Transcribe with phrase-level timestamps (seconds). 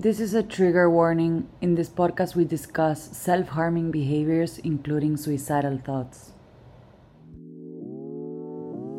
[0.00, 1.46] This is a trigger warning.
[1.60, 6.32] In this podcast, we discuss self harming behaviors, including suicidal thoughts.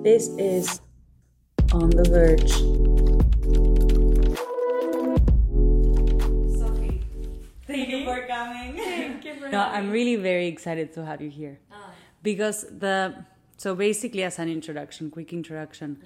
[0.03, 0.79] This is
[1.73, 2.53] On the Verge.
[6.53, 7.01] Sofi,
[7.65, 8.77] thank you for coming.
[8.77, 11.57] Thank you for No, I'm really very excited to have you here.
[11.71, 11.95] Ah.
[12.21, 13.25] Because the.
[13.57, 15.97] So basically, as an introduction, quick introduction.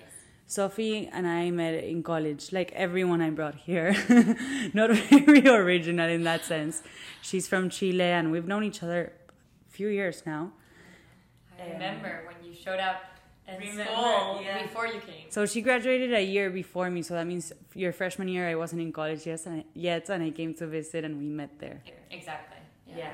[0.47, 3.95] Sofi and I met in college, like everyone I brought here.
[4.73, 6.83] Not very original in that sense.
[7.21, 9.13] She's from Chile, and we've known each other
[9.67, 10.51] a few years now.
[11.59, 13.01] I remember when you showed up
[13.47, 14.61] in Remember, school yeah.
[14.61, 15.29] before you came.
[15.29, 18.81] So she graduated a year before me, so that means your freshman year I wasn't
[18.81, 21.81] in college yet, and I, yet, and I came to visit, and we met there.
[22.11, 22.57] Exactly.
[22.87, 23.13] Yeah.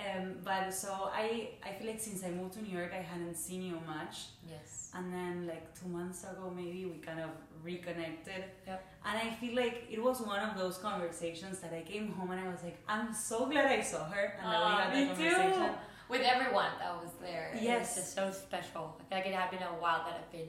[0.00, 3.34] Um, but so I, I feel like since I moved to New York, I hadn't
[3.36, 4.28] seen you much.
[4.48, 4.90] Yes.
[4.94, 7.30] And then like two months ago, maybe we kind of
[7.62, 8.44] reconnected.
[8.66, 8.86] Yep.
[9.04, 12.40] And I feel like it was one of those conversations that I came home and
[12.40, 15.36] I was like, I'm so glad I saw her and that we had that too.
[15.36, 15.74] conversation.
[16.08, 17.56] With everyone that was there.
[17.60, 17.94] Yes.
[17.96, 18.96] was just so special.
[19.00, 20.48] I feel like it had been a while that I've been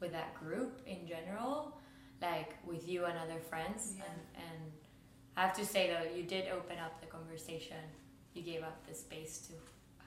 [0.00, 1.78] with that group in general,
[2.20, 3.94] like with you and other friends.
[3.96, 4.04] Yeah.
[4.04, 4.72] And, and
[5.36, 7.78] I have to say though, you did open up the conversation.
[8.34, 9.52] You gave up the space to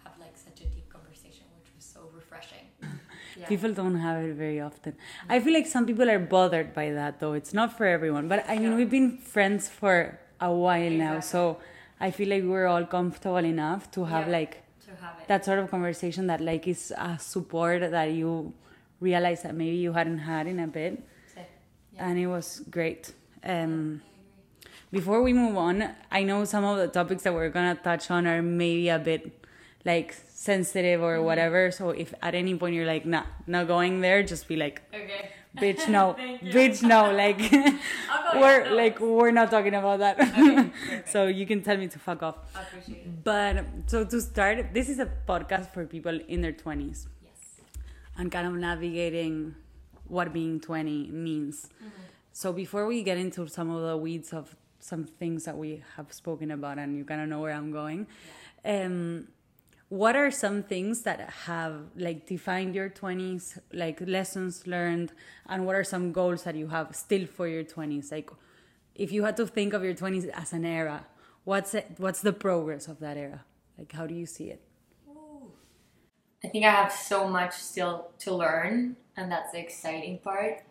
[0.04, 2.66] have like such a deep conversation, which was so refreshing.
[3.38, 3.48] Yeah.
[3.48, 4.96] People don't have it very often.
[5.28, 7.34] I feel like some people are bothered by that, though.
[7.34, 8.30] It's not for everyone.
[8.30, 8.78] But I mean, Yeah.
[8.78, 11.58] we've been friends for a while now, so
[12.00, 14.38] I feel like we're all comfortable enough to have Yeah.
[14.40, 14.54] like
[14.86, 18.54] to have that sort of conversation that like is a support that you
[19.02, 21.04] realize that maybe you hadn't had in a bit,
[21.98, 23.12] and it was great.
[23.44, 24.02] Um,
[24.92, 28.28] before we move on, I know some of the topics that we're gonna touch on
[28.28, 29.46] are maybe a bit
[29.84, 31.26] like sensitive or Mm-hmm.
[31.26, 31.72] whatever.
[31.72, 35.30] So if at any point you're like, nah, not going there, just be like, Okay.
[35.58, 37.12] bitch, no, bitch, no.
[37.12, 37.40] Like
[38.36, 40.18] we're no like we're not talking about that.
[40.18, 41.10] perfect.
[41.14, 42.38] so you can tell me to fuck off.
[42.56, 43.24] I appreciate it.
[43.24, 47.62] But so to start, this is a podcast for people in their twenties Yes.
[48.18, 49.56] and kind of navigating
[50.08, 51.68] what being 20 means.
[52.32, 54.56] So before we get into some of the weeds of
[54.86, 58.06] some things that we have spoken about and you kind of know where I'm going,
[58.64, 59.28] um,
[59.90, 65.12] what are some things that have like defined your 20s, like lessons learned,
[65.48, 68.12] and what are some goals that you have still for your 20s?
[68.12, 68.30] Like
[68.94, 71.06] if you had to think of your 20s as an era,
[71.44, 73.44] what's it, what's the progress of that era?
[73.78, 74.62] Like how do you see it?
[76.44, 80.62] I think I have so much still to learn, and that's the exciting part.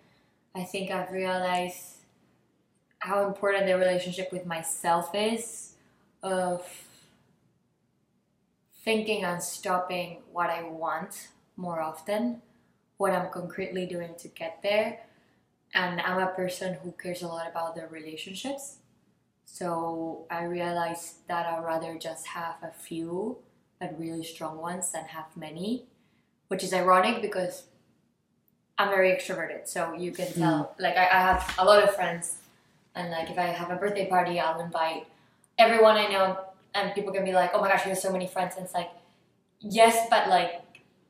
[0.55, 1.94] I think I've realized
[3.05, 5.75] how important the relationship with myself is
[6.23, 6.65] of
[8.83, 11.29] thinking and stopping what I want
[11.59, 12.41] more often,
[12.97, 15.01] what I'm concretely doing to get there.
[15.75, 18.79] And I'm a person who cares a lot about the relationships.
[19.45, 23.37] So I realized that I'd rather just have a few
[23.79, 25.85] but really strong ones than have many,
[26.49, 27.65] which is ironic because
[28.79, 29.69] I'm very extroverted.
[29.69, 30.81] So you can tell, mm.
[30.81, 32.39] like, I, I have a lot of friends,
[32.95, 35.07] and like, if I have a birthday party, I'll invite
[35.59, 36.39] everyone I know,
[36.75, 38.55] and people can be like, oh my gosh, you have so many friends.
[38.57, 38.91] And it's like,
[39.61, 40.61] yes, but like,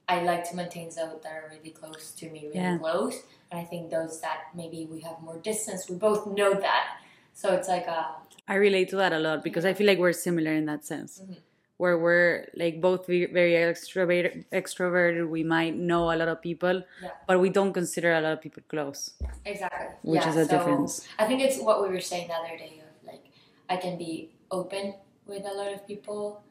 [0.08, 2.78] I like to maintain those that are really close to me, really Yeah.
[2.78, 3.22] close.
[3.50, 6.98] And I think those that maybe we have more distance, we both know that.
[7.32, 8.14] So it's like a,
[8.46, 11.22] I relate to that a lot because I feel like we're similar in that sense.
[11.24, 11.38] Mhm.
[11.76, 17.10] Where we're like both very extroverted, extroverted, we might know a lot of people, Yeah.
[17.26, 19.10] but we don't consider a lot of people close.
[19.44, 19.90] Exactly.
[20.02, 21.06] Which yeah, is a so difference.
[21.18, 23.24] I think it's what we were saying the other day of like
[23.68, 24.94] I can be open
[25.26, 26.44] with a lot of people,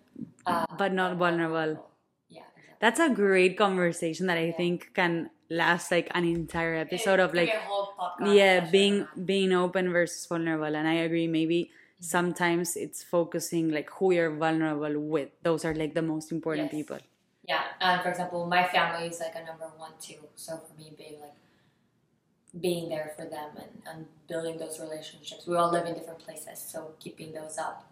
[0.46, 1.80] uh, But not vulnerable.
[2.28, 2.42] Yeah.
[2.58, 2.76] Exactly.
[2.82, 4.58] That's a great conversation that I Yeah.
[4.60, 8.60] think can last like an entire episode of It could like a whole podcast yeah
[8.72, 11.70] being being open versus vulnerable and i agree maybe.
[12.04, 16.72] Sometimes it's focusing like who you're vulnerable with those are like the most important Yes.
[16.72, 17.00] people
[17.48, 20.20] Yeah, and for example, my family is like a number one too.
[20.36, 21.34] So for me, being like
[22.60, 25.48] being there for them and, and building those relationships.
[25.48, 27.92] We all live in different places, so keeping those up,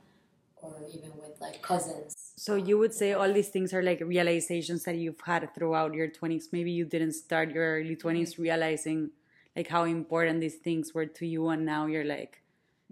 [0.61, 2.13] or even with like cousins.
[2.37, 6.07] so you would say all these things are like realizations that you've had throughout your
[6.09, 8.43] 20s maybe you didn't start your early 20s Mm-hmm.
[8.43, 9.11] realizing
[9.55, 12.40] like how important these things were to you and now you're like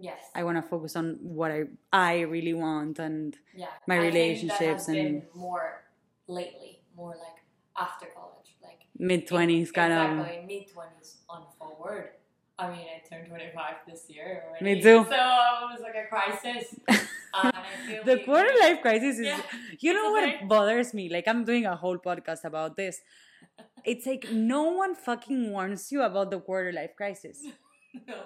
[0.00, 0.20] Yes.
[0.34, 1.60] i want to focus on what i
[1.92, 3.66] i really want and yeah.
[3.86, 5.82] my I relationships and- more
[6.28, 7.38] lately, more like
[7.76, 12.10] after college, like mid 20s kind of exactly, mid twenties on forward.
[12.58, 14.44] I mean, I turned twenty five this year.
[14.48, 14.98] Already, Me too.
[15.08, 15.20] So
[15.64, 16.64] it was like a crisis.
[16.88, 16.98] Um,
[17.44, 19.40] and I feel the quarter life crisis is Yeah.
[19.80, 23.00] you know what bothers me like i'm doing a whole podcast about this
[23.84, 27.38] it's like no one fucking warns you about the quarter life crisis
[28.08, 28.20] No.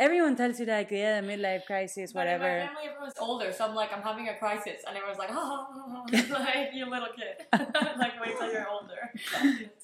[0.00, 3.66] Everyone tells you like yeah, midlife crisis, whatever But in my family, everyone's older, so
[3.68, 7.36] I'm like, I'm having a crisis, and everyone's like, oh, like you little kid,
[7.98, 9.12] like wait till you're older.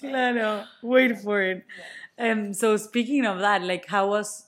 [0.00, 1.64] Claro, wait for it.
[2.18, 4.46] Um, so speaking of that, like how was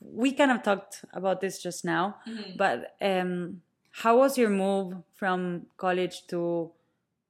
[0.00, 2.56] we kind of talked about this just now, Mhm.
[2.56, 3.62] but um,
[4.02, 6.70] how was your move from college to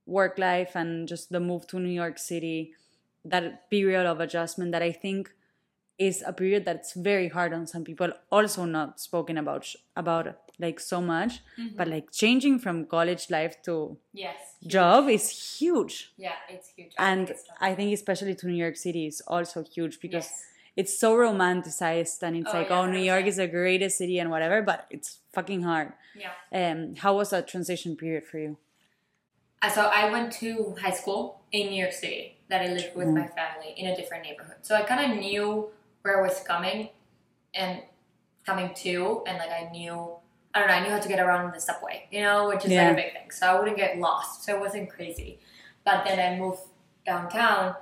[0.06, 2.74] work life and just the move to New York City?
[3.24, 5.32] That period of adjustment that I think
[6.08, 8.10] is a period that's very hard on some people.
[8.32, 9.66] Also not spoken about
[10.02, 11.40] about like so much,
[11.76, 13.74] but like changing from college life to
[14.12, 14.36] Yes.
[14.76, 15.26] job is
[15.58, 16.92] huge Yeah, it's huge.
[16.98, 17.48] I and think it's.
[17.68, 20.46] I think especially to New York City is also huge because Yes.
[20.76, 23.28] it's so romanticized and it's Oh, like yeah, oh New York 100%.
[23.28, 25.92] is the greatest city and whatever, but it's fucking hard.
[26.24, 26.32] yeah.
[26.60, 28.56] Um, how was that transition period for you?
[29.62, 33.08] Uh, So I went to high school in New York City that I lived with
[33.08, 33.14] Mm.
[33.22, 34.60] my family in a different neighborhood.
[34.62, 35.46] So I kind of knew
[36.02, 36.90] where I was coming
[37.54, 37.82] and
[38.46, 40.08] coming to, and like I knew,
[40.54, 42.70] I don't know, I knew how to get around the subway, you know, which is
[42.72, 42.88] Yeah.
[42.88, 43.30] like a big thing.
[43.30, 44.44] So I wouldn't get lost.
[44.44, 45.40] So it wasn't crazy.
[45.84, 46.60] But then I moved
[47.06, 47.76] downtown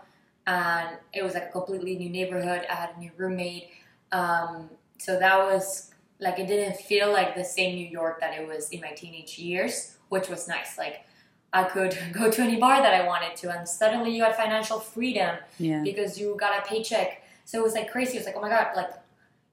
[0.47, 2.67] and it was like a completely new neighborhood.
[2.71, 3.69] I had a new roommate.
[4.13, 8.47] Um, so that was like, it didn't feel like the same New York that it
[8.47, 10.77] was in my teenage years, which was nice.
[10.77, 11.05] Like,
[11.53, 14.81] I could go to any bar that I wanted to, and suddenly you had financial
[14.81, 15.83] freedom Yeah.
[15.83, 17.23] because you got a paycheck.
[17.49, 18.17] So it was like crazy.
[18.17, 18.91] It was like, oh my god, like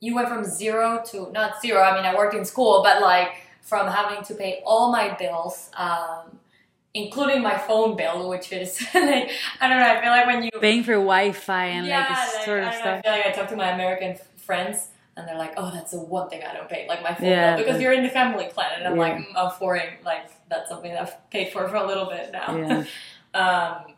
[0.02, 1.82] you went from zero to not zero.
[1.82, 3.30] I mean, I worked in school, but like
[3.62, 6.38] from having to pay all my bills, um,
[6.94, 9.32] including my phone bill, which is like
[9.62, 9.88] I don't know.
[9.88, 12.72] I feel like when you Paying for Wi-Fi and like yeah, this sort of I,
[12.72, 13.00] don't know, stuff.
[13.00, 14.90] I feel like I talk to my American friends.
[15.18, 17.56] And they're like, "Oh, that's the one thing I don't pay, like my phone Yeah,
[17.56, 19.00] bill, because you're in the family plan." And I'm Yeah.
[19.00, 22.58] like, "I'm foreign, like that's something that I've paid for for a little bit now."
[22.58, 22.84] Yeah.
[23.34, 23.96] Um,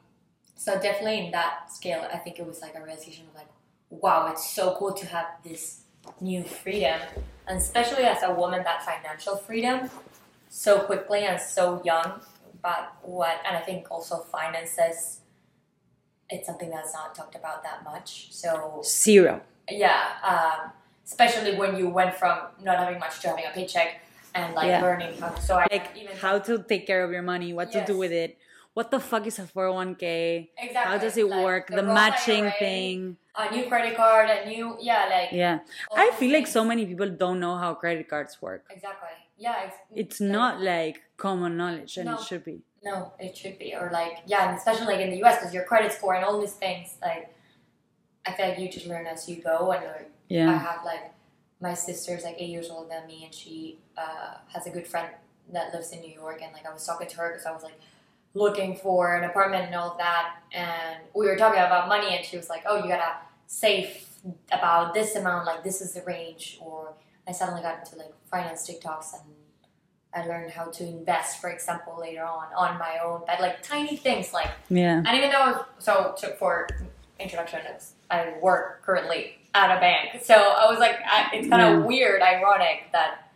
[0.55, 3.47] so definitely in that scale, I think it was like a realization of like,
[3.89, 5.81] wow, it's so cool to have this
[6.21, 6.99] new freedom,
[7.47, 9.89] and especially as a woman, that financial freedom
[10.49, 12.21] so quickly and so young.
[12.61, 15.21] But what, and I think also finances,
[16.29, 18.33] it's something that's not talked about that much.
[18.33, 19.41] So Zero.
[19.69, 20.71] yeah, um,
[21.05, 24.01] especially when you went from not having much to having a paycheck
[24.35, 24.81] and like Yeah.
[24.81, 25.35] learning how.
[25.35, 28.11] So I Like even how to take care of your money, what to do with
[28.11, 28.37] it.
[28.73, 30.49] What the fuck is a 401k?
[30.57, 31.67] exactly How does it like work?
[31.67, 33.17] The Roth matching IRA, thing.
[33.37, 35.59] A new credit card, a new yeah, like Yeah.
[35.95, 38.65] I feel like so many people don't know how credit cards work.
[38.69, 39.65] exactly yeah.
[39.65, 42.15] It's, It's like, not like common knowledge and No.
[42.15, 42.61] it should be.
[42.83, 45.37] no, it should be or like yeah, and especially like in the U.S.
[45.39, 47.33] because your credit score and all these things like
[48.25, 51.05] I feel like you just learn as you go and like yeah, I have like
[51.61, 55.07] my sister's like eight years older than me, and she uh, has a good friend
[55.53, 56.41] that lives in New York.
[56.43, 57.79] And like I was talking to her because I was like
[58.33, 62.23] looking for an apartment and all of that, and we were talking about money, and
[62.25, 63.15] she was like, "Oh, you gotta
[63.47, 64.05] save
[64.51, 65.45] about this amount.
[65.47, 66.93] Like this is the range." Or
[67.27, 69.23] I suddenly got into like finance TikToks and.
[70.13, 73.97] I learned how to invest, for example, later on on my own, but like tiny
[73.97, 75.03] things like Yeah.
[75.05, 76.65] and even though, so to, for
[77.19, 80.23] introduction, it's, I work currently at a bank.
[80.23, 81.85] So I was like, I, it's kind of Yeah.
[81.85, 83.29] weird, ironic that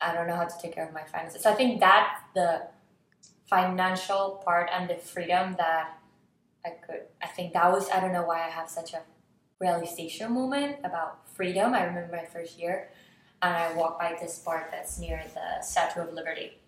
[0.00, 1.42] I don't know how to take care of my finances.
[1.42, 2.66] So I think that's the
[3.48, 5.96] financial part and the freedom that
[6.66, 9.00] I could, I think that was, I don't know why I have such a
[9.60, 11.74] realization moment about freedom.
[11.74, 12.90] I remember my first year
[13.42, 16.58] and I walked by this park that's near the Statue of Liberty.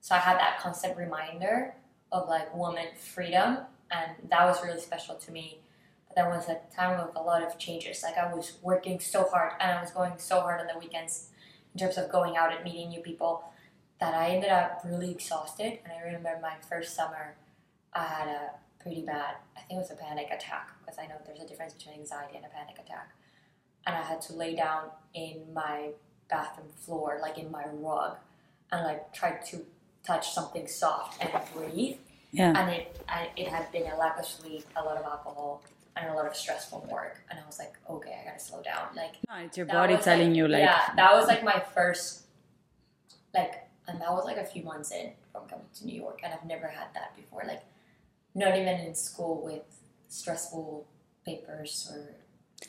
[0.00, 1.74] So I had that constant reminder
[2.12, 3.58] of like woman freedom
[3.90, 5.60] and that was really special to me
[6.08, 9.24] but that was a time of a lot of changes like i was working so
[9.24, 11.28] hard and i was going so hard on the weekends
[11.74, 13.44] in terms of going out and meeting new people
[14.00, 17.34] that i ended up really exhausted and i remember my first summer
[17.92, 18.50] i had a
[18.86, 21.74] pretty bad i think it was a panic attack because i know there's a difference
[21.74, 23.08] between anxiety and a panic attack
[23.86, 24.82] and i had to lay down
[25.14, 25.88] in my
[26.30, 28.16] bathroom floor like in my rug
[28.70, 29.56] and like try to
[30.04, 31.96] touch something soft and breathe
[32.30, 32.52] Yeah.
[32.58, 35.62] and it I, it had been a lack of sleep, a lot of alcohol,
[35.96, 37.14] and a lot of stress from work.
[37.30, 38.86] And I was like, okay, I gotta slow down.
[39.02, 42.22] Like No, it's your body telling you like yeah, that was like my first,
[43.34, 43.54] like,
[43.88, 46.44] and that was like a few months in from coming to New York, and I've
[46.54, 47.42] never had that before.
[47.52, 47.62] Like,
[48.42, 49.62] not even in school with
[50.08, 50.86] stressful
[51.24, 52.14] papers or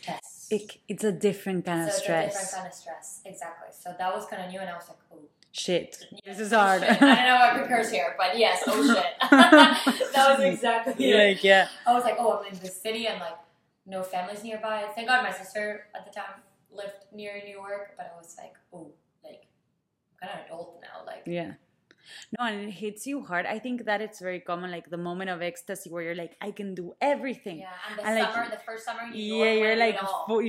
[0.02, 0.48] tests.
[0.50, 2.54] it, it's a different kind of so it's a different stress.
[2.56, 3.70] kind of stress, exactly.
[3.84, 5.20] So that was kind of new, and I was like, oh.
[5.52, 5.98] Shit.
[6.12, 6.82] yeah, This is hard.
[6.82, 6.90] shit.
[7.02, 9.06] I don't know what I could curse here, but yes, oh shit.
[9.32, 11.18] that was exactly it.
[11.36, 11.68] like yeah.
[11.88, 13.38] I was like, oh, I'm in the city and like
[13.88, 14.86] no families nearby.
[14.96, 18.54] Thank God my sister at the time lived near New York, but I was like,
[18.72, 18.92] oh,
[19.24, 19.48] like
[20.22, 21.04] I'm kind of adult now.
[21.06, 21.54] Like, Yeah.
[22.38, 23.46] No, and it hits you hard.
[23.46, 26.52] I think that it's very common, like the moment of ecstasy where you're like, I
[26.52, 27.60] can do everything.
[27.60, 30.00] Yeah, and the And, like, summer, the first summer in New Yeah, you're like,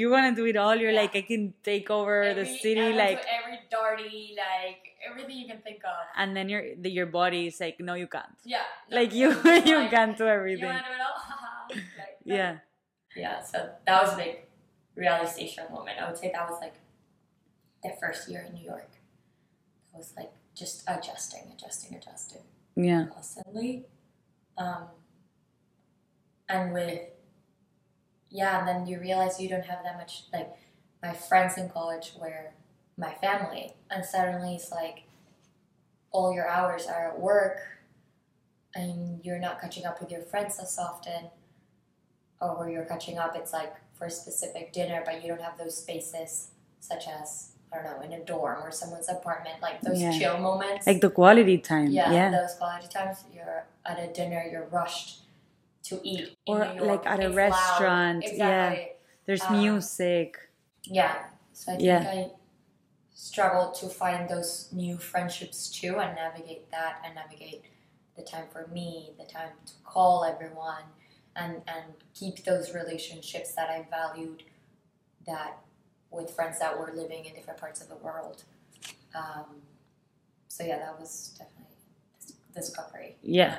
[0.00, 0.74] you want to do it all.
[0.76, 1.02] You're Yeah.
[1.02, 5.46] like, I can take over the every- I city, like, every darty, like everything you
[5.46, 5.94] can think of.
[6.16, 8.26] and then your the, your body is like, no, you can't.
[8.44, 9.28] Yeah, no, Like you,
[9.70, 10.68] you like, can't do everything.
[10.68, 11.18] You want to do it all?
[12.02, 12.34] like, no.
[12.34, 12.58] Yeah,
[13.16, 14.36] Yeah, so that was a big
[14.94, 15.98] realization moment.
[16.00, 16.74] I would say that was like
[17.82, 18.90] the first year in New York.
[19.94, 22.42] It was like just adjusting, adjusting, adjusting
[22.76, 23.86] yeah, constantly.
[24.56, 24.84] Um,
[26.48, 27.00] and with,
[28.30, 30.50] yeah, and then you realize you don't have that much, like,
[31.02, 32.52] my friends in college were
[32.96, 33.74] my family.
[33.90, 35.04] And suddenly it's like
[36.10, 37.58] all your hours are at work
[38.74, 41.30] and you're not catching up with your friends as often.
[42.40, 45.58] Or where you're catching up, it's like for a specific dinner, but you don't have
[45.58, 50.00] those spaces, such as, I don't know, in a dorm or someone's apartment, like those
[50.00, 50.12] Yeah.
[50.18, 51.90] chill moments like the quality time.
[51.90, 55.22] yeah, Yeah, those quality times you're at a dinner you're rushed
[55.84, 58.70] to eat Or, like, at a restaurant, yeah.
[58.70, 58.92] exactly
[59.26, 60.38] there's um, music.
[60.84, 62.00] yeah so i think Yeah.
[62.16, 62.30] i
[63.14, 67.62] struggled to find those new friendships too and navigate that and navigate
[68.16, 70.84] the time for me the time to call everyone
[71.36, 71.84] and and
[72.14, 74.42] keep those relationships that i valued
[75.26, 75.58] that
[76.10, 78.44] with friends that were living in different parts of the world
[79.14, 79.46] um,
[80.48, 81.76] so yeah that was definitely
[82.20, 83.58] dis- discovery Yeah.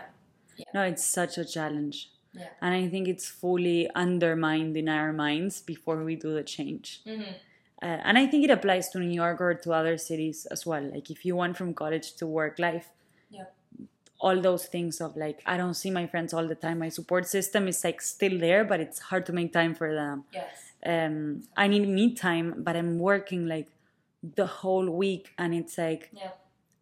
[0.58, 0.66] Yeah.
[0.74, 2.10] No, it's such a challenge.
[2.34, 2.48] Yeah.
[2.62, 7.02] And I think it's fully undermined in our minds before we do the change.
[7.08, 7.32] mm-hmm.
[7.82, 10.84] Uh, and I think it applies to New York or to other cities as well.
[10.84, 12.90] Like if you went from college to work life,
[13.30, 13.46] Yeah.
[14.20, 16.80] all those things of like I don't see my friends all the time.
[16.80, 20.26] My support system is like still there, but it's hard to make time for them.
[20.34, 23.68] yes Um, I need me time, but I'm working like
[24.36, 26.32] the whole week, and it's like yeah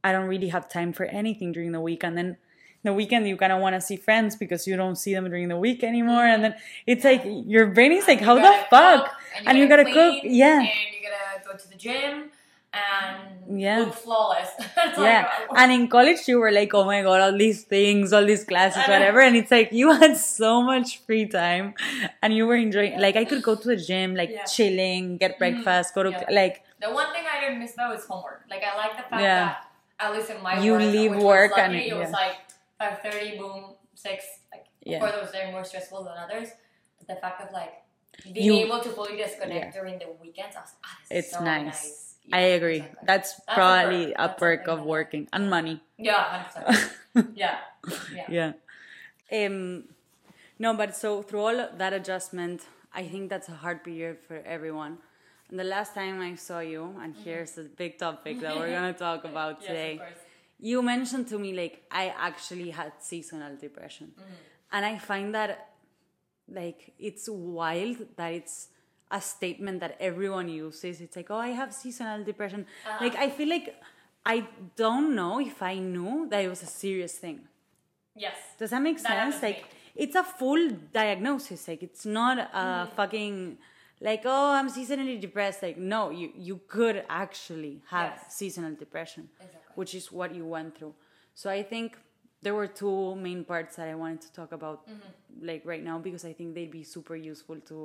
[0.03, 2.03] I don't really have time for anything during the week.
[2.03, 2.37] And then
[2.83, 5.49] the weekend, you kind of want to see friends because you don't see them during
[5.49, 6.23] the week anymore.
[6.23, 9.05] And then it's like your brain is like, And how the gotta fuck?
[9.05, 9.13] cook,
[9.45, 10.59] And you gotta cook, clean, yeah.
[10.59, 12.29] and you gotta go to the gym
[12.77, 13.79] and Yeah.
[13.79, 15.27] look flawless It's Yeah.
[15.49, 18.43] like, And in college, you were like, oh my God, all these things, all these
[18.43, 19.21] classes, whatever.
[19.21, 21.73] And it's like you had so much free time
[22.21, 24.43] and you were enjoying, like, I could go to the gym, like Yeah.
[24.55, 25.39] chilling, get mm-hmm.
[25.63, 26.25] breakfast, go to, Yeah.
[26.41, 29.21] like, the one thing I didn't miss though is homework like I like the fact
[29.21, 29.45] Yeah.
[29.45, 29.63] that
[29.99, 32.37] at least in my You work, leave work was and- lucky, it was like
[32.79, 33.63] 5.30 boom
[33.95, 34.97] 6 like Yeah.
[34.97, 36.49] of course was more stressful than others
[36.99, 37.73] but the fact of like
[38.33, 40.69] being You- able to fully disconnect during the weekends I was,
[41.09, 42.16] is it's so nice.
[42.27, 42.77] Yeah, I agree.
[42.77, 43.07] exactly.
[43.07, 45.81] That's a probably a perk of working and money.
[45.97, 46.45] yeah
[47.15, 47.57] 100% yeah
[48.13, 48.53] yeah.
[49.31, 49.45] Yeah.
[49.45, 49.85] Um
[50.59, 52.61] no but so through all that adjustment
[52.93, 54.97] i think that's a hard period for everyone.
[55.49, 58.93] And the last time i saw you and here's the big topic that we're going
[58.93, 59.93] to talk about yes, today.
[60.59, 64.07] you mentioned to me like i actually had seasonal depression.
[64.73, 65.51] And i find that
[66.59, 68.67] like it's wild that it's
[69.11, 72.65] a statement that everyone uses it's like oh i have seasonal depression
[73.01, 73.67] like i feel like
[74.25, 74.45] i
[74.75, 77.39] don't know if i knew that it was a serious thing
[78.15, 79.41] yes does that make That sense?
[79.43, 79.69] Like me.
[80.03, 81.67] it's a full diagnosis.
[81.67, 82.95] Like it's not a Mm-hmm.
[82.95, 83.57] fucking
[84.01, 85.61] like oh I'm seasonally depressed.
[85.61, 88.35] Like no, you you could actually have Yes.
[88.39, 89.73] seasonal depression, Exactly.
[89.75, 90.93] which is what you went through.
[91.35, 91.97] So I think
[92.41, 95.45] there were two main parts that I wanted to talk about Mm-hmm.
[95.49, 97.77] like right now because I think they'd be super useful to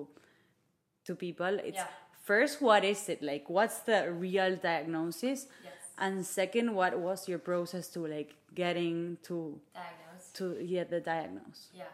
[1.05, 1.59] to people.
[1.59, 1.87] It's Yeah.
[2.23, 3.23] first what is it?
[3.23, 5.47] Like what's the real diagnosis?
[5.65, 5.73] Yes.
[5.99, 11.69] And second, what was your process to like getting to diagnose to get the diagnose?
[11.75, 11.91] Yeah.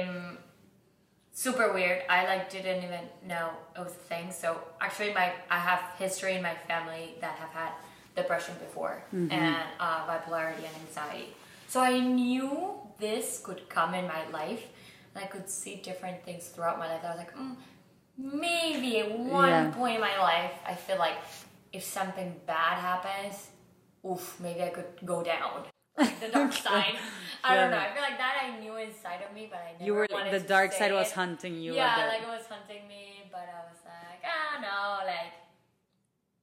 [0.00, 0.38] Um,
[1.32, 2.02] super weird.
[2.08, 4.30] I like didn't even know it was a thing.
[4.32, 7.72] So actually, my I have history in my family that have had
[8.16, 11.28] depression before and uh, bipolarity and anxiety.
[11.68, 14.64] So I knew this could come in my life.
[15.14, 17.02] And I could see different things throughout my life.
[17.04, 17.54] I was like, mm,
[18.16, 19.70] maybe at one Yeah.
[19.70, 21.18] point in my life, I feel like
[21.72, 23.48] if something bad happens,
[24.08, 25.64] oof, maybe I could go down.
[25.96, 26.96] Like the dark side.
[27.44, 27.78] I don't know.
[27.78, 30.32] I feel like that I knew inside of me, but I never You were wanted
[30.32, 31.14] the dark side was it.
[31.14, 31.74] hunting you.
[31.74, 35.32] Yeah, like it was hunting me, but I was like, ah, no, like,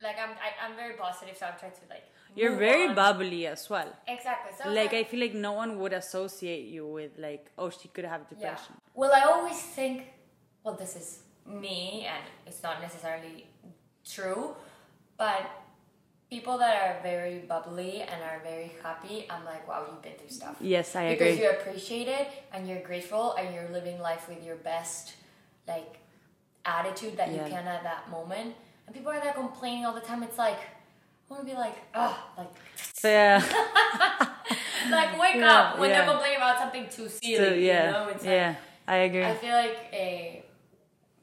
[0.01, 2.04] like I'm, I, I'm very positive, so I'm trying to like.
[2.36, 2.96] You're very on.
[2.96, 3.92] bubbly as well.
[4.08, 4.51] Exactly.
[4.58, 7.70] So I was Like I feel like no one would associate you with like, oh,
[7.70, 8.50] she could have yeah.
[8.50, 8.75] depression.
[8.96, 10.06] Well, I always think,
[10.63, 13.48] well, this is me, and it's not necessarily
[14.06, 14.56] true,
[15.18, 15.50] but
[16.30, 20.30] people that are very bubbly and are very happy, I'm like, wow, you've been through
[20.30, 20.56] stuff.
[20.62, 21.44] Yes, I because agree.
[21.44, 25.14] you appreciate it and you're grateful and you're living life with your best
[25.68, 25.98] like
[26.66, 27.44] attitude that Yeah.
[27.44, 28.56] you can at that moment
[28.88, 31.76] and people are there complaining all the time it's like I want to be like,
[31.96, 32.50] oh, like,
[33.04, 33.38] yeah.
[34.90, 35.98] like wake Yeah, up when yeah.
[36.00, 37.36] they're complaining about something too silly.
[37.38, 37.86] So, yeah.
[37.86, 38.08] You know?
[38.10, 38.56] It's like, yeah.
[38.88, 39.24] I agree.
[39.24, 40.44] I feel like a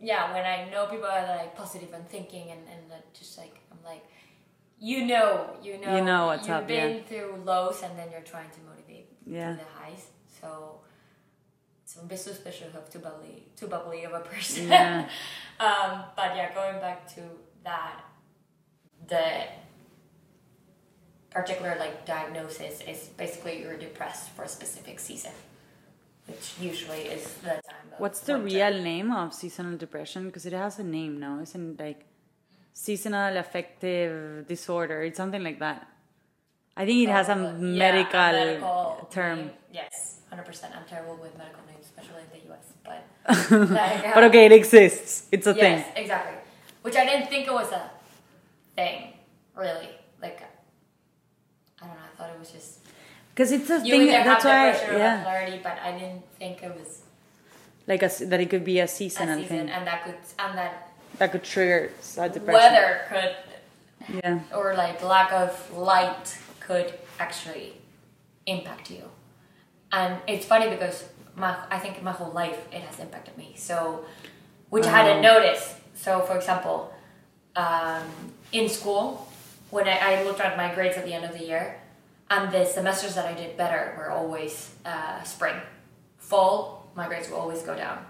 [0.01, 3.79] yeah, when I know people are like positive and thinking and, and just like I'm
[3.85, 4.05] like
[4.81, 7.03] you know, you know You know what's you've up, been yeah.
[7.03, 9.57] through lows and then you're trying to motivate Yeah.
[9.57, 10.07] through the highs.
[10.41, 10.81] So
[11.83, 14.69] it's a bit suspicious of too bubbly too bubbly of a person.
[14.69, 15.09] Yeah.
[15.61, 17.23] um, but yeah, going back to
[17.65, 18.05] that
[19.09, 19.25] the
[21.31, 25.33] particular like diagnosis is basically you're depressed for a specific season.
[26.29, 28.55] Which usually is the time What's the winter.
[28.71, 30.27] real name of seasonal depression?
[30.27, 31.83] Because it has a name now, isn't it?
[31.83, 32.05] Like
[32.73, 35.03] seasonal affective disorder.
[35.03, 35.89] It's something like that.
[36.77, 39.39] I think it has a oh, Yeah, medical, medical term.
[39.39, 39.51] name.
[39.73, 40.75] Yes, hundred percent.
[40.77, 42.67] I'm terrible with medical names, especially in the US.
[42.85, 45.27] But like, But okay, it exists.
[45.33, 46.03] It's a yes, thing.
[46.05, 46.39] exactly.
[46.83, 47.91] Which I didn't think it was a
[48.77, 49.15] thing,
[49.57, 49.89] really.
[50.23, 50.41] Like,
[51.83, 52.03] I don't know.
[52.13, 52.78] I thought it was just
[53.39, 54.03] Because it's a you thing.
[54.09, 57.03] either have That's why, depression or yeah, bipolarity, but I didn't think it was
[57.87, 60.59] like a, that it could be a a seasonal season, thing and that could and
[60.59, 62.53] that that could trigger a depression.
[62.53, 63.37] weather could
[64.25, 64.41] Yeah.
[64.53, 67.75] or like lack of light could actually
[68.47, 69.05] impact you.
[69.93, 71.05] And it's funny because
[71.37, 73.55] my I think my whole life it has impacted me.
[73.55, 74.05] So
[74.69, 75.77] which I hadn't noticed.
[75.95, 76.93] So for example,
[77.55, 78.03] um,
[78.51, 79.29] in school,
[79.71, 81.77] when I, I looked at my grades at the end of the year,
[82.31, 85.57] and the semesters that I did better were always uh, spring.
[86.19, 88.05] Fall, my grades will always go down.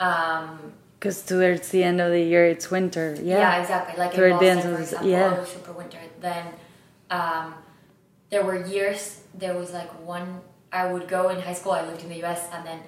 [0.00, 3.16] Um, Because towards the end of the year, it's winter.
[3.20, 3.38] Yeah.
[3.38, 3.98] yeah, exactly.
[3.98, 5.38] Like Toward in the end of the- yeah.
[5.38, 5.98] was super winter.
[6.20, 6.46] Then
[7.10, 7.54] um,
[8.30, 9.20] there were years.
[9.34, 10.40] There was like one.
[10.72, 11.72] I would go in high school.
[11.72, 12.48] I lived in the U.S.
[12.52, 12.80] and then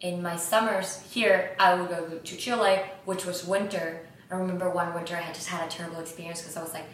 [0.00, 4.00] in my summers here, I would go to Chile, which was winter.
[4.30, 6.84] I remember one winter I had just had a terrible experience because I was like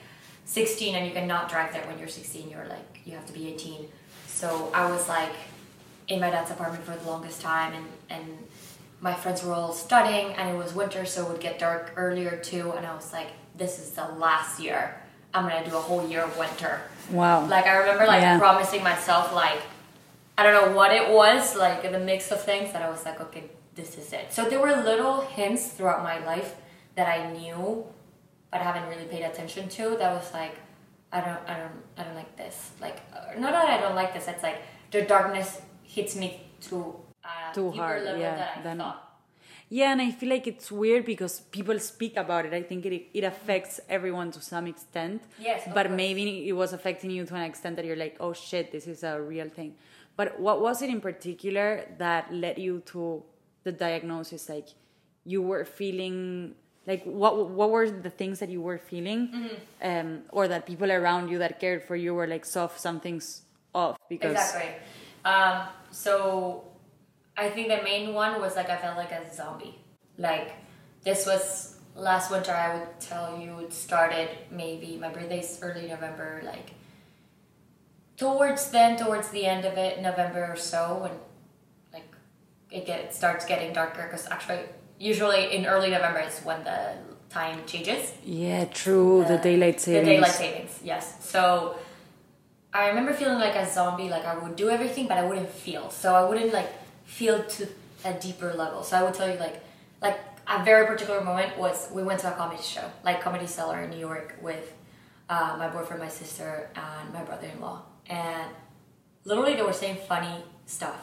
[0.47, 2.49] 16 and you cannot drive there when you're 16.
[2.51, 3.87] You're like you have to be 18.
[4.27, 5.33] So I was like
[6.09, 8.39] in my dad's apartment for the longest time and and
[9.01, 12.37] my friends were all studying and it was winter so it would get dark earlier
[12.37, 13.27] too and i was like
[13.57, 14.95] this is the last year
[15.35, 17.45] i'm gonna do a whole year of winter Wow.
[17.47, 18.39] like i remember like Yeah.
[18.39, 19.61] promising myself like
[20.39, 23.21] i don't know what it was like the mix of things that i was like
[23.21, 23.45] okay
[23.75, 26.55] this is it so there were little hints throughout my life
[26.95, 27.85] that i knew
[28.51, 30.57] but I haven't really paid attention to that was like
[31.13, 34.13] i don't i don't i don't like this like uh, not that i don't like
[34.13, 34.59] this it's like
[34.91, 38.63] the darkness hits me to a Too hard, yeah, i thought
[39.69, 42.53] Yeah, and I feel like it's weird because people speak about it.
[42.55, 45.23] I think it it affects everyone to some extent.
[45.39, 48.71] Yes, But maybe it was affecting you to an extent that you're like, oh shit,
[48.71, 49.75] this is a real thing.
[50.19, 53.25] But what was it in particular that led you to
[53.65, 54.49] the diagnosis?
[54.49, 54.69] Like,
[55.25, 56.55] you were feeling
[56.87, 59.57] like what what were the things that you were feeling, Mm-hmm.
[59.91, 63.43] um, or that people around you that cared for you were like, soft, something's
[63.75, 64.71] off because Exactly.
[65.25, 66.65] Um, so
[67.37, 69.75] I think the main one was like I felt like a zombie.
[70.17, 70.53] Like
[71.03, 72.53] this was last winter.
[72.53, 76.41] I would tell you it started maybe my birthday's early November.
[76.45, 76.73] Like
[78.17, 81.13] towards then, towards the end of it, November or so, when
[81.93, 82.11] like
[82.71, 84.03] it get it starts getting darker.
[84.05, 84.61] Because actually,
[84.99, 86.95] usually in early November is when the
[87.31, 88.13] time changes.
[88.25, 90.07] yeah, true, the, daylight savings.
[90.07, 91.17] The daylight savings, yes.
[91.25, 91.77] So
[92.73, 95.91] I remember feeling like a zombie, like I would do everything, but I wouldn't feel.
[95.91, 96.71] So I wouldn't like
[97.05, 97.69] feel to
[98.05, 98.83] a deeper level.
[98.83, 99.63] So I would tell you like,
[100.01, 103.81] like a very particular moment was we went to a comedy show, like Comedy Cellar
[103.83, 104.73] in New York with
[105.29, 108.49] uh, my boyfriend, my sister, and my brother-in-law, and
[109.25, 111.01] literally they were saying funny stuff,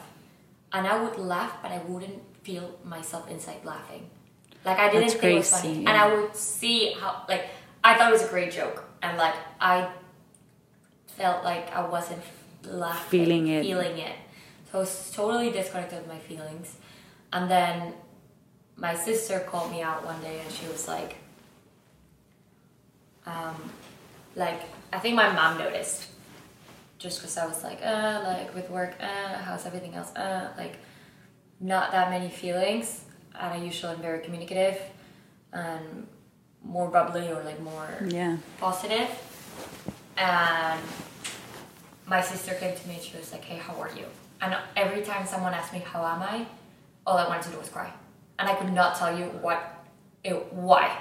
[0.72, 4.08] and I would laugh, but I wouldn't feel myself inside laughing.
[4.64, 5.88] Like I didn't That's think it was funny, yeah.
[5.90, 7.44] and I would see how like
[7.82, 9.88] I thought it was a great joke, and like I
[11.18, 12.22] felt like I wasn't
[12.64, 13.62] laughing, Feeling it.
[13.62, 14.16] feeling it.
[14.70, 16.76] So I was totally disconnected with my feelings,
[17.32, 17.92] and then
[18.76, 21.16] my sister called me out one day, and she was like,
[23.26, 23.56] um,
[24.36, 24.60] like
[24.92, 26.06] I think my mom noticed,
[26.98, 30.76] just because I was like, uh, like with work, uh, how's everything else, uh, like
[31.60, 33.04] not that many feelings,
[33.38, 34.80] and I usually am very communicative,
[35.52, 36.06] and
[36.64, 38.36] more bubbly or like more Yeah.
[38.58, 39.08] positive.
[40.16, 40.80] And
[42.06, 44.04] my sister came to me and she was like, Hey, how are you?
[44.40, 46.46] And every time someone asked me, How am I?
[47.06, 47.92] all I wanted to do was cry.
[48.38, 49.84] And I could not tell you what
[50.24, 50.96] it why.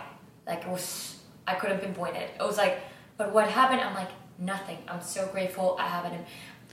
[0.46, 2.32] Like it was I couldn't pinpoint it.
[2.38, 2.80] It was like,
[3.18, 3.80] but what happened?
[3.80, 4.80] I'm like, nothing.
[4.90, 5.78] I'm so grateful.
[5.80, 6.26] I have an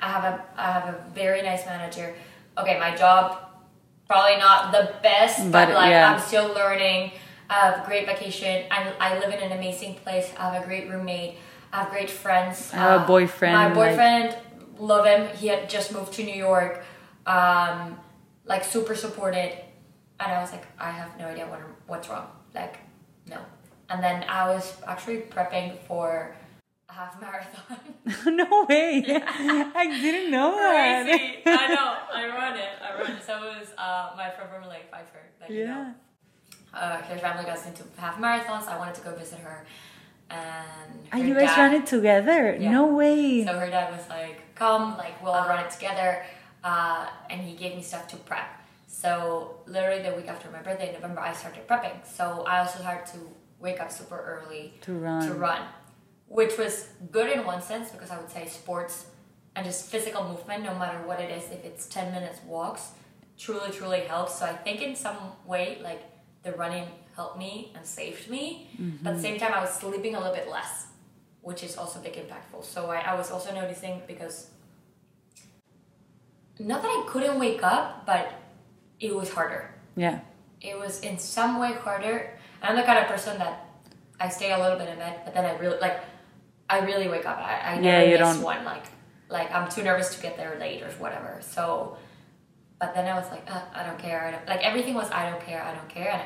[0.03, 2.13] I have a I have a very nice manager.
[2.59, 3.39] Okay, my job
[4.11, 6.13] probably not the best, but, But, like yeah.
[6.13, 7.13] I'm still learning.
[7.49, 8.65] I have a great vacation.
[8.71, 10.27] I, I live in an amazing place.
[10.37, 11.37] I have a great roommate.
[11.73, 12.73] I have great friends.
[12.75, 14.37] I have a Uh, boyfriend, My like- boyfriend,
[14.79, 15.29] love him.
[15.37, 16.83] He had just moved to New York.
[17.25, 17.77] Um,
[18.53, 19.53] like super supported,
[20.19, 22.27] and I was like, I have no idea what what's wrong.
[22.53, 22.79] Like,
[23.33, 23.39] no.
[23.91, 26.35] And then I was actually prepping for
[26.91, 27.79] a half marathon.
[28.37, 29.05] no way.
[29.83, 31.05] I didn't know that.
[31.07, 31.43] Crazy.
[31.47, 31.97] I know.
[32.15, 32.69] I run it.
[32.83, 33.23] I run it.
[33.25, 35.19] So it was uh, my friend from like Pfeiffer.
[35.41, 35.73] That you know.
[35.73, 35.93] Yeah.
[36.73, 38.67] Uh, her family goes into half marathons.
[38.69, 39.67] I wanted to go visit her,
[40.31, 42.57] and And you guys dad- ran it together?
[42.59, 42.71] Yeah.
[42.71, 43.45] No way.
[43.45, 46.23] So her dad was like, "Come, like we'll run it together,"
[46.63, 48.49] uh, and he gave me stuff to prep.
[48.87, 52.07] So literally the week after my birthday, in November, I started prepping.
[52.07, 53.19] So I also had to
[53.59, 55.27] wake up super early To run.
[55.27, 55.63] to run,
[56.39, 59.07] which was good in one sense because I would say sports
[59.55, 62.83] and just physical movement, no matter what it is, if it's ten minutes walks,
[63.37, 64.39] truly truly helps.
[64.39, 66.03] So I think in some way, like
[66.45, 68.69] the running helped me and saved me,
[69.03, 70.87] but at the same time, I was sleeping a little bit less
[71.43, 72.65] which is also big impactful.
[72.65, 74.49] So I, I was also noticing because
[76.59, 78.33] not that I couldn't wake up, but
[78.99, 79.75] it was harder.
[79.97, 80.21] Yeah.
[80.61, 82.39] It was in some way harder.
[82.63, 83.67] I'm the kind of person that
[84.21, 85.99] I stay a little bit in bed, but then I really like
[86.75, 87.39] I really wake up.
[87.39, 88.65] I, I Yeah, never you don't- one.
[88.65, 88.85] Like
[89.37, 91.33] like I'm too nervous to get there late or whatever.
[91.41, 91.97] So,
[92.81, 94.19] but then I was like, uh, I don't care.
[94.27, 95.63] I don't, like everything was I don't care.
[95.63, 96.11] I don't care.
[96.17, 96.23] And,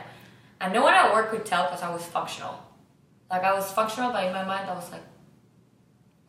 [0.60, 2.54] and no one at work could tell because I was functional.
[3.30, 5.02] Like I was functional, but in my mind I was like.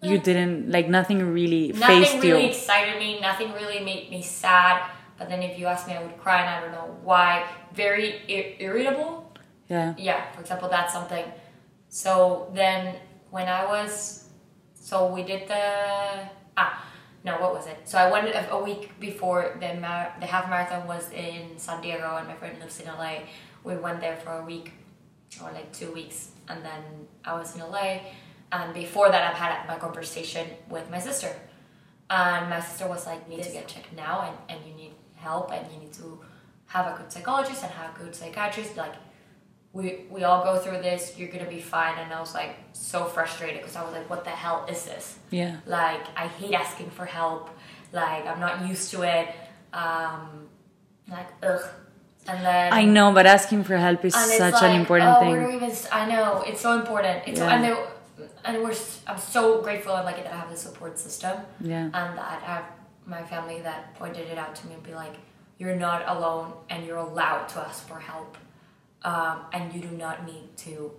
[0.02, 2.50] You didn't, like, nothing really Nothing faced really you.
[2.50, 3.20] excited me.
[3.22, 4.88] Nothing really made me sad.
[5.18, 7.48] But then if you ask me, I would cry, and I don't know why.
[7.74, 9.34] Very ir- irritable.
[9.68, 9.96] Yeah.
[9.98, 11.26] Yeah, for example, that's something.
[11.90, 12.98] So then
[13.36, 14.30] when I was,
[14.76, 15.66] so we did the
[16.56, 16.72] ah
[17.26, 17.80] no what was it?
[17.84, 22.16] So I went a, week before the mar- the half marathon was in San Diego,
[22.20, 23.16] and my friend lives in LA.
[23.66, 24.68] We went there for a week
[25.42, 26.82] or like two weeks, and then
[27.26, 27.90] I was in LA.
[28.54, 31.32] And before that, I've had my conversation with my sister,
[32.10, 34.94] and my sister was like, "You need to get checked now, and, and you need
[35.28, 36.08] help, and you need to
[36.68, 38.78] have a good psychologist and have a good psychiatrist.
[38.84, 38.96] Like,
[39.76, 39.86] we
[40.16, 41.02] we all go through this.
[41.18, 44.24] You're gonna be fine." And I was like so frustrated because I was like, "What
[44.30, 45.06] the hell is this?"
[45.42, 45.54] Yeah.
[45.80, 47.44] Like, I hate asking for help.
[47.92, 49.28] Like, I'm not used to it.
[49.84, 50.22] Um,
[51.16, 51.66] like, ugh.
[52.28, 55.32] And then I know, but asking for help is such like, an important oh, thing.
[55.32, 55.72] Where do we even?
[55.92, 57.18] I know it's so important.
[57.28, 57.56] It's so, Yeah.
[57.56, 57.74] and they,
[58.46, 58.76] and we're.
[59.06, 61.36] I'm so grateful and lucky that I have the support system.
[61.62, 61.84] Yeah.
[61.84, 62.66] And that I have
[63.06, 65.16] my family that pointed it out to me and be like,
[65.60, 68.38] you're not alone, and you're allowed to ask for help,
[69.12, 70.92] um, and you do not need to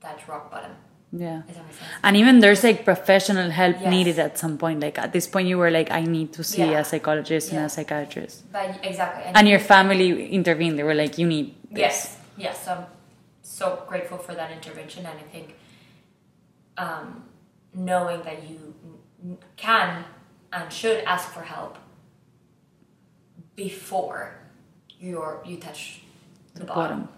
[0.00, 0.72] touch rock bottom.
[1.12, 1.42] Yeah.
[1.46, 1.90] Does that make sense?
[2.04, 3.90] And even there's like professional help Yes.
[3.90, 4.78] needed at some point.
[4.80, 6.78] Like at this point, you were like, I need to see Yeah.
[6.80, 8.50] a psychologist and a psychiatrist.
[8.52, 9.24] But exactly.
[9.34, 10.78] And your family intervened.
[10.78, 11.80] They were like, you need this.
[11.80, 12.68] Yes, yes.
[12.68, 12.84] I'm
[13.42, 15.56] so grateful for that intervention, and I think
[16.78, 17.24] um,
[17.74, 18.58] knowing that you
[19.56, 20.04] can
[20.52, 21.76] and should ask for help
[23.56, 24.36] before
[24.98, 26.02] you're you touch
[26.54, 27.00] the, The bottom.
[27.00, 27.08] bottom.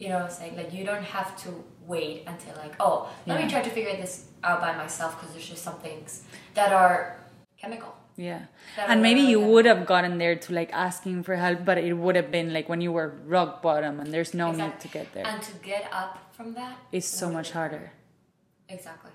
[0.00, 0.56] You know what I'm saying?
[0.56, 1.50] Like you don't have to
[1.86, 3.44] wait until like, oh, let Yeah.
[3.44, 6.96] me try to figure this out by myself because there's just some things that are
[7.62, 7.92] chemical.
[8.16, 8.40] Yeah.
[8.76, 11.92] That And maybe you would have gotten there to like asking for help, but it
[11.92, 15.12] would have been like when you were rock bottom and there's no need to get
[15.12, 15.26] there.
[15.26, 17.92] And to get up from that It's so much harder.
[18.68, 19.10] Exactly.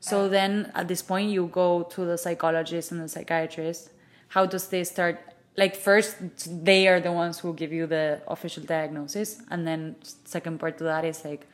[0.00, 3.90] So then at this point, you go to the psychologist and the psychiatrist.
[4.28, 5.20] How does they start?
[5.56, 6.16] Like, first,
[6.64, 9.42] they are the ones who give you the official diagnosis.
[9.50, 11.46] And then, second part to that is like,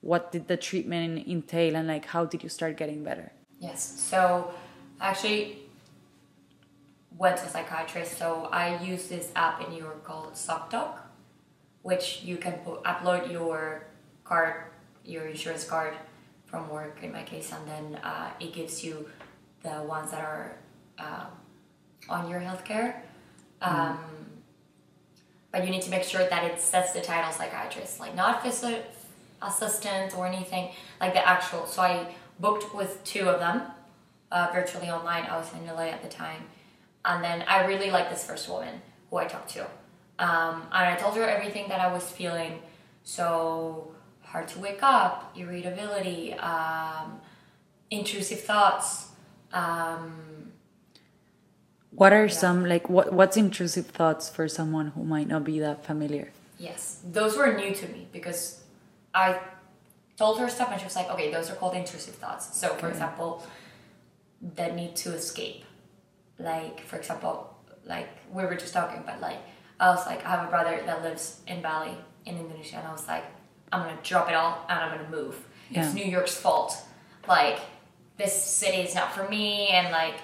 [0.00, 3.32] what did the treatment entail and like, how did you start getting better?
[3.58, 3.82] Yes.
[4.00, 4.52] So
[5.00, 5.60] actually
[7.16, 8.18] went to a psychiatrist.
[8.18, 10.98] So I use this app in New York called ZocDoc,
[11.82, 13.86] which you can upload your
[14.24, 14.64] card,
[15.04, 15.94] your insurance card
[16.44, 19.08] from work in my case, and then uh, it gives you
[19.62, 20.56] the ones that are
[20.98, 21.26] uh,
[22.08, 23.00] on your healthcare.
[23.64, 23.98] Um,
[25.50, 28.82] but you need to make sure that it says the title psychiatrist, like not physio
[29.40, 31.66] assistant or anything, like the actual.
[31.66, 33.62] So I booked with two of them
[34.30, 35.24] uh, virtually online.
[35.24, 36.42] I was in LA at the time.
[37.04, 39.62] And then I really liked this first woman who I talked to.
[40.18, 42.60] Um, and I told her everything that I was feeling.
[43.04, 47.20] So hard to wake up, irritability, um,
[47.90, 49.08] intrusive thoughts.
[49.52, 50.33] Um,
[51.96, 55.84] What are some like what what's intrusive thoughts for someone who might not be that
[55.84, 56.32] familiar?
[56.58, 58.62] Yes, those were new to me because
[59.14, 59.38] I
[60.16, 62.56] told her stuff and she was like, okay, those are called intrusive thoughts.
[62.58, 62.94] So, for Okay.
[62.94, 63.44] example,
[64.40, 65.64] the need to escape.
[66.38, 67.54] Like, for example,
[67.84, 69.38] like we were just talking, but like,
[69.78, 71.94] I was like, I have a brother that lives in Bali
[72.26, 73.24] in Indonesia, and I was like,
[73.72, 75.36] I'm gonna drop it all and I'm gonna move.
[75.70, 75.84] Yeah.
[75.84, 76.76] It's New York's fault.
[77.28, 77.58] Like,
[78.16, 80.14] this city is not for me and like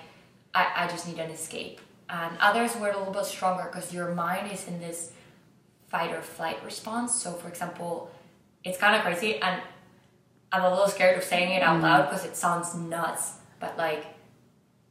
[0.54, 1.80] I, I just need an escape.
[2.08, 5.12] And others were a little bit stronger because your mind is in this
[5.88, 7.14] fight or flight response.
[7.22, 8.10] So, for example,
[8.64, 9.60] it's kind of crazy, and
[10.52, 11.82] I'm a little scared of saying it out mm.
[11.82, 13.34] loud because it sounds nuts.
[13.60, 14.06] But like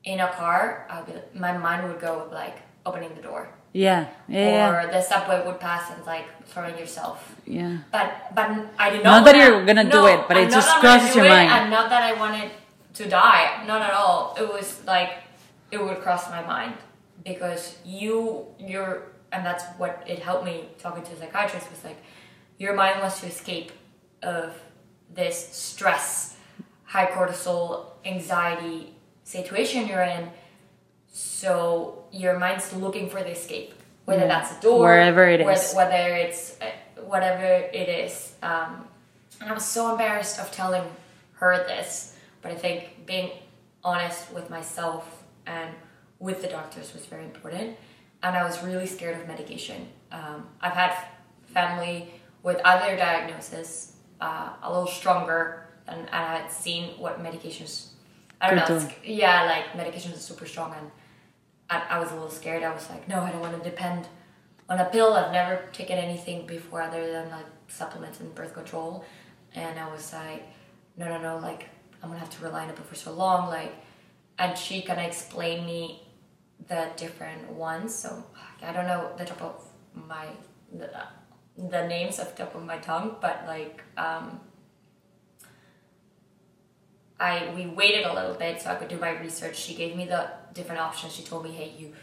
[0.04, 4.08] in a car, I'd be, my mind would go with like opening the door, Yeah.
[4.28, 4.70] Yeah.
[4.70, 7.36] or the subway would pass and like throwing yourself.
[7.46, 7.80] yeah.
[7.92, 9.26] But but I did Not not.
[9.26, 11.50] that you're gonna do it, but it I'm just that I'm crosses your it, mind.
[11.52, 12.52] And not that I wanted
[12.94, 13.64] to die.
[13.68, 14.36] Not at all.
[14.40, 15.12] It was like
[15.72, 16.76] it would cross my mind
[17.24, 21.98] because you you're and that's what it helped me talking to a psychiatrist was like
[22.58, 23.72] your mind wants to escape
[24.24, 24.54] of
[25.14, 26.36] this stress,
[26.84, 30.30] high cortisol, anxiety situation you're in.
[31.08, 33.74] So your mind's looking for the escape,
[34.06, 34.28] whether Yeah.
[34.28, 35.74] that's a door, Wherever it whether, is.
[35.74, 36.66] whether it's uh,
[37.04, 38.34] whatever it is.
[38.44, 38.88] Um,
[39.42, 40.84] and I was so embarrassed of telling
[41.36, 43.32] her this, but I think being
[43.84, 45.19] honest with myself
[45.50, 45.74] and
[46.20, 47.76] with the doctors was very important.
[48.22, 49.88] And I was really scared of medication.
[50.12, 50.94] Um, I've had
[51.46, 57.88] family with other diagnoses, uh, a little stronger, and, and I had seen what medications.
[58.42, 58.90] I don't Could know.
[59.04, 60.92] Yeah, like medications are super strong, and
[61.70, 62.64] I, I was a little scared.
[62.64, 64.08] I was like, no, I don't want to depend
[64.70, 65.14] on a pill.
[65.14, 69.06] I've never taken anything before other than like supplements and birth control.
[69.56, 70.44] And I was like,
[70.98, 71.70] no, no, no, like
[72.02, 73.50] I'm gonna have to rely on it for so long.
[73.50, 73.74] Like,
[74.40, 76.02] and she kind of explained me
[76.68, 77.94] the different ones.
[77.94, 78.24] So
[78.64, 80.28] I don't know the top of my
[80.72, 80.90] the,
[81.58, 84.40] the names off the top of my tongue, but like um,
[87.20, 89.58] I we waited a little bit so I could do my research.
[89.58, 91.14] She gave me the different options.
[91.14, 91.94] She told me, hey, you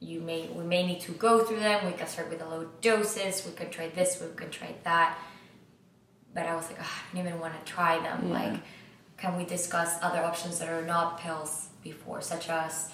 [0.00, 1.86] you may we may need to go through them.
[1.86, 3.46] We can start with the low doses.
[3.46, 4.20] We can try this.
[4.20, 5.18] We can try that.
[6.34, 8.26] But I was like, "Ugh, I don't even want to try them.
[8.26, 8.34] Yeah.
[8.34, 8.60] Like,
[9.16, 12.90] can we discuss other options that are not pills before, such as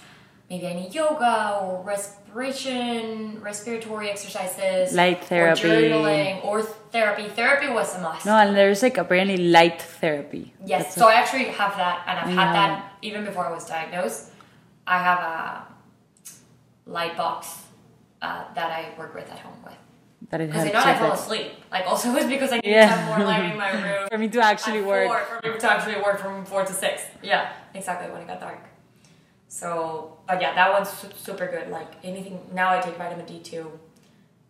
[0.49, 5.63] maybe any yoga or respiration, respiratory exercises, Light therapy.
[5.63, 7.29] or journaling, or therapy.
[7.29, 8.27] Therapy was a must.
[8.27, 10.53] No, and there's like apparently light therapy.
[10.65, 13.53] Yes, That's so I actually have that, and I've I had that even before I
[13.53, 14.31] was diagnosed.
[14.87, 17.63] I have a light box
[18.23, 19.75] uh, that I work with at home with.
[20.29, 21.53] That it Because I helps know I fall asleep.
[21.71, 22.87] Like also it was because I need Yeah.
[22.87, 24.09] to have more light in my room.
[24.11, 25.09] For me to actually work.
[25.09, 27.03] Four, for me to actually work from four to six.
[27.23, 28.61] Yeah, exactly when it got dark.
[29.49, 31.71] So, but yeah, that one's super good.
[31.71, 33.79] Like anything now, I take vitamin D too.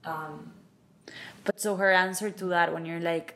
[0.04, 0.52] Um,
[1.44, 3.28] But so her answer to that, when you're like,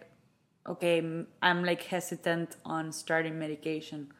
[0.67, 1.03] okay,
[1.43, 4.13] I'm like hesitant on starting medication,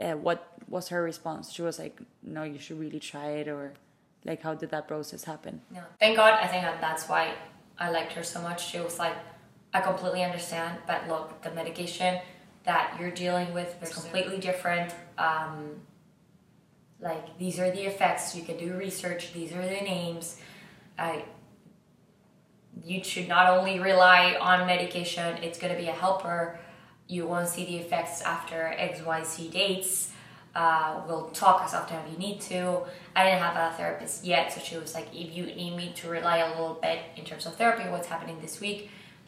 [0.00, 1.52] uh, what was her response?
[1.52, 3.74] She was like, no, you should really try it, or
[4.28, 5.62] like, how did that process happen?
[5.72, 5.84] Yeah.
[5.98, 6.34] Thank God.
[6.34, 7.34] I think that's why
[7.78, 8.68] I liked her so much.
[8.70, 9.16] She was like,
[9.72, 12.20] I completely understand, but look, the medication
[12.64, 14.94] that you're dealing with is completely different.
[15.16, 15.80] Um,
[17.00, 18.34] like these are the effects.
[18.34, 19.32] You can do research.
[19.32, 20.38] These are the names.
[20.98, 21.24] I.
[22.84, 25.36] You should not only rely on medication.
[25.42, 26.60] It's going to be a helper.
[27.08, 30.12] You won't see the effects after X, Y, Z dates.
[30.58, 32.60] Uh, we'll talk as often as you need to.
[33.14, 36.04] I didn't have a therapist yet, so she was like, if you need me to
[36.18, 38.80] rely a little bit in terms of therapy, what's happening this week,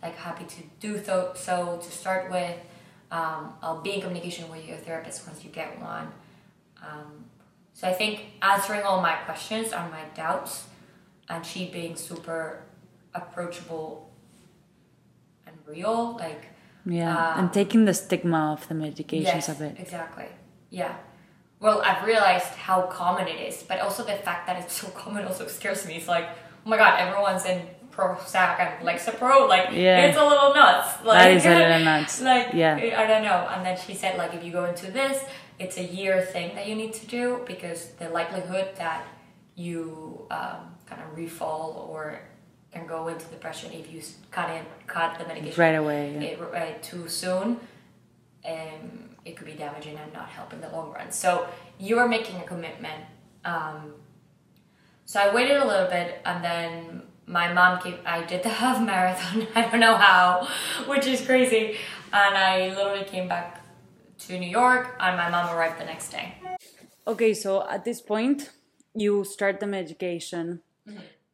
[0.03, 1.17] like happy to do so,
[1.47, 2.57] so to start with.
[3.19, 6.07] Um, I'll be in communication with your therapist once you get one.
[6.87, 7.09] Um,
[7.75, 10.65] so I think answering all my questions and my doubts,
[11.29, 12.63] and she being super
[13.15, 14.11] approachable
[15.47, 16.43] and real, like
[16.85, 19.75] Yeah, Um, and taking the stigma of the medications yes, of it.
[19.79, 20.29] exactly.
[20.71, 20.95] Yeah.
[21.61, 25.27] Well, I've realized how common it is, but also the fact that it's so common
[25.27, 25.97] also scares me.
[25.97, 26.27] It's like,
[26.65, 30.07] oh my god, everyone's in Prozac and Lexapro, like Yeah.
[30.07, 31.05] it's a little nuts.
[31.05, 32.21] Like, That is a little nuts.
[32.23, 32.77] like Yeah.
[32.97, 33.47] I don't know.
[33.53, 35.23] And then she said like if you go into this,
[35.59, 39.05] it's a year thing that you need to do because the likelihood that
[39.55, 42.21] you um, kind of refall or
[42.73, 46.21] can go into depression if you cut in cut the medication Right away, yeah.
[46.29, 47.61] it, uh, too soon,
[48.49, 51.11] um, it could be damaging and not help in the long run.
[51.11, 51.47] So
[51.79, 53.05] you are making a commitment.
[53.45, 53.95] Um,
[55.05, 57.99] so I waited a little bit, and then my mom came.
[58.07, 59.47] I did the half marathon.
[59.55, 60.49] I don't know how,
[60.87, 61.77] which is crazy.
[62.13, 63.65] And I literally came back
[64.27, 66.35] to New York, and my mom arrived the next day.
[67.07, 68.51] Okay, so at this point,
[68.95, 70.61] you start the medication,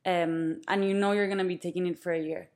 [0.04, 2.48] um, and you know you're gonna be taking it for a year.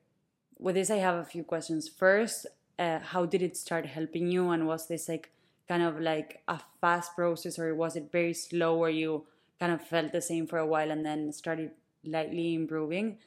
[0.58, 1.88] With this, I have a few questions.
[1.88, 2.46] First,
[2.80, 5.30] uh, how did it start helping you, and was this like
[5.68, 9.26] kind of like a fast process, or was it very slow, where you
[9.60, 11.72] kind of felt the same for a while and then started
[12.04, 13.18] lightly improving?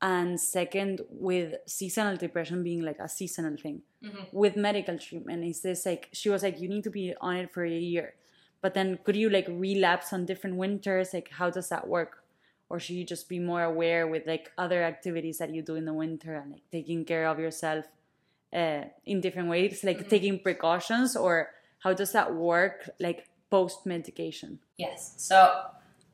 [0.00, 4.32] and second with seasonal depression being like a seasonal thing Mhm.
[4.32, 7.50] with medical treatment is this like she was like you need to be on it
[7.50, 8.14] for a year.
[8.60, 11.12] But then could you like relapse on different winters?
[11.14, 12.24] Like how does that work?
[12.70, 15.84] Or should you just be more aware with like other activities that you do in
[15.84, 17.86] the winter and like taking care of yourself
[18.54, 24.58] uh, in different ways like taking precautions or how does that work like post medication
[24.78, 25.14] Yes.
[25.16, 25.62] So,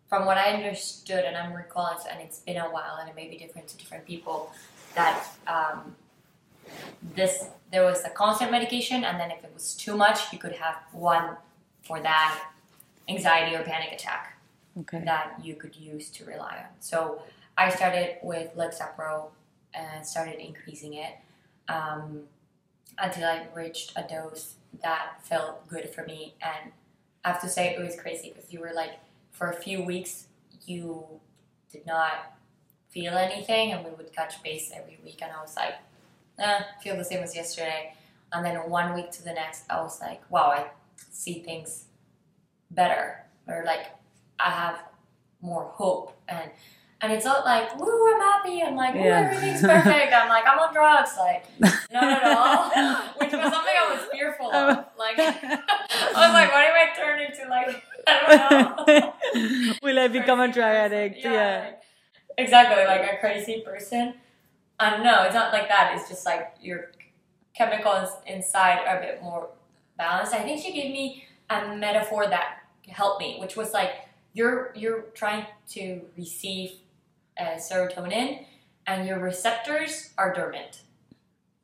[0.08, 3.28] from what I understood, and I'm recalling, and it's been a while, and it may
[3.28, 4.50] be different to different people,
[4.94, 5.94] that um,
[7.14, 10.52] this there was a constant medication, and then if it was too much, you could
[10.52, 11.36] have one
[11.82, 12.42] for that
[13.08, 14.38] anxiety or panic attack
[14.80, 16.70] okay that you could use to rely on.
[16.80, 17.20] So,
[17.58, 19.26] I started with Lexapro
[19.74, 21.16] and started increasing it
[21.68, 22.22] um,
[22.98, 26.34] until I reached a dose that felt good for me.
[26.40, 26.72] And
[27.24, 28.92] I have to say, it was crazy because you were like,
[29.30, 30.26] for a few weeks,
[30.66, 31.04] you
[31.72, 32.36] did not
[32.90, 35.20] feel anything, and we would catch base every week.
[35.22, 35.74] And I was like,
[36.38, 37.94] eh, feel the same as yesterday.
[38.32, 40.66] And then one week to the next, I was like, wow, I
[41.10, 41.84] see things
[42.70, 43.86] better, or like
[44.38, 44.82] I have
[45.40, 46.50] more hope and
[47.04, 49.20] and it's not like woo I'm happy and like woo Yeah.
[49.30, 50.12] everything's perfect.
[50.12, 51.44] I'm like I'm on drugs like
[51.92, 52.70] not at all
[53.20, 54.76] which was something I was fearful of.
[54.78, 54.84] Oh.
[54.98, 59.74] Like I was like what if I turn into like I don't know?
[59.82, 61.18] Will i become a drug addict?
[61.22, 61.80] Yeah, like-
[62.38, 64.14] exactly like a crazy person.
[64.80, 66.90] And no it's not like that it's just like your
[67.54, 69.48] chemicals inside are a bit more
[69.96, 70.34] balanced.
[70.34, 73.92] I think she gave me a metaphor that helped me which was like
[74.32, 76.72] you're you're trying to receive
[77.38, 78.44] uh, serotonin
[78.86, 80.82] and your receptors are dormant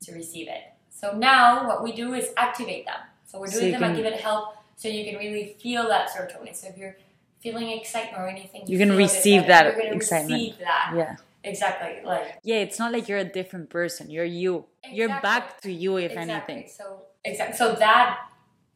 [0.01, 3.71] to receive it so now what we do is activate them so we're doing you
[3.73, 6.97] them and give it help so you can really feel that serotonin so if you're
[7.41, 10.33] feeling excitement or anything You can feel it receive that excitement.
[10.41, 14.65] receive that yeah exactly like yeah it's not like you're a different person you're you
[14.91, 16.53] you're back to you if exactly.
[16.55, 17.57] anything So exactly.
[17.57, 18.19] So that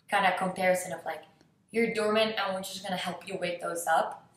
[0.09, 1.23] kind of comparison of like
[1.71, 4.27] you're dormant and we're just gonna help you wake those up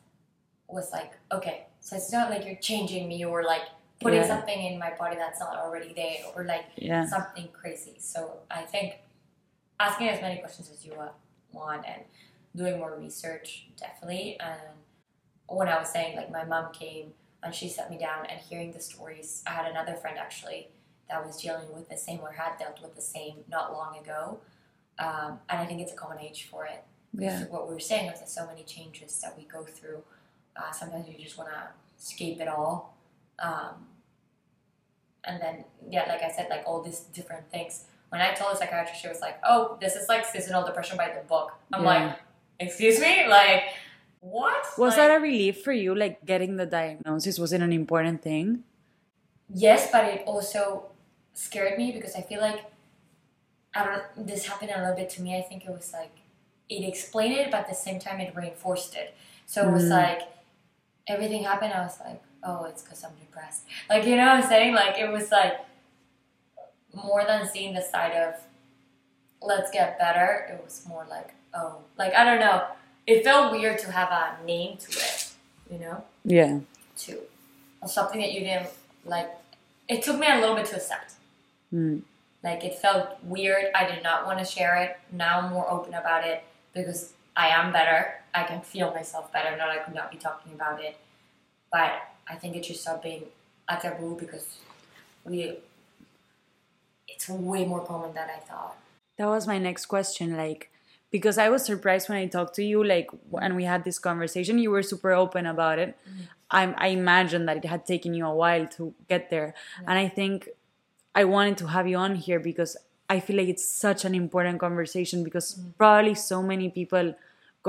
[0.68, 1.67] was like okay.
[1.81, 3.62] So it's not like you're changing me or like
[4.01, 4.27] putting Yeah.
[4.29, 7.97] something in my body that's not already there or like yeah something crazy.
[7.99, 8.95] So I think
[9.81, 10.93] asking as many questions as you
[11.53, 12.03] want and
[12.55, 14.37] doing more research definitely.
[14.41, 14.61] And
[15.49, 17.12] when I was saying like my mom came
[17.43, 20.69] and she set me down and hearing the stories, I had another friend actually
[21.09, 24.38] that was dealing with the same or had dealt with the same not long ago.
[24.99, 26.83] Um, and I think it's a common age for it.
[27.17, 30.03] yeah What we were saying is there's so many changes that we go through.
[30.59, 31.62] Uh, sometimes you just want to
[31.99, 32.97] escape it all.
[33.38, 33.87] Um,
[35.25, 37.85] and then, yeah, like I said, like all these different things.
[38.09, 41.09] When I told the psychiatrist, she was like, "Oh, this is like seasonal depression by
[41.11, 41.88] the book." I'm Yeah.
[41.88, 42.18] like,
[42.59, 43.64] "Excuse me, like
[44.21, 47.73] what?" was Like, that a relief for you like getting the diagnosis was it an
[47.73, 48.64] important thing
[49.53, 50.90] yes, but it also
[51.35, 52.64] scared me because I feel like
[53.75, 54.27] I don't.
[54.27, 55.37] This happened a little bit to me.
[55.37, 56.14] I think it was like
[56.68, 59.14] it explained it, but at the same time it reinforced it.
[59.47, 59.90] So it was Mm.
[59.90, 60.23] like
[61.09, 61.73] everything happened.
[61.73, 63.64] I was like, oh, it's because I'm depressed.
[63.88, 64.75] Like you know what I'm saying?
[64.75, 65.61] Like it was like
[66.94, 68.35] more than seeing the side of
[69.40, 70.47] let's get better.
[70.51, 72.64] It was more like oh, like I don't know.
[73.07, 75.31] It felt weird to have a name to it.
[75.71, 76.61] You know, yeah
[76.99, 77.21] to
[77.87, 78.71] something that you didn't
[79.05, 79.31] like.
[79.88, 81.14] It took me a little bit to accept.
[81.73, 82.03] Mm.
[82.42, 83.66] Like it felt weird.
[83.75, 84.97] I did not want to share it.
[85.12, 86.44] Now I'm more open about it
[86.75, 88.17] because I am better.
[88.35, 89.57] I can feel myself better.
[89.57, 90.97] Not I could not be talking about it.
[91.73, 91.93] But
[92.29, 93.25] I think it should stop being
[93.69, 94.59] a taboo because
[95.25, 95.59] we
[97.07, 98.77] it's way more common than I thought.
[99.19, 100.71] that was my next question like
[101.11, 103.11] because i was surprised when i talked to you like
[103.43, 106.23] and we had this conversation you were super open about it mm-hmm.
[106.51, 109.55] I, I imagine that it had taken you a while to get there
[109.87, 110.49] and i think
[111.14, 112.77] i wanted to have you on here because
[113.11, 115.71] i feel like it's such an important conversation because mm-hmm.
[115.77, 117.14] probably so many people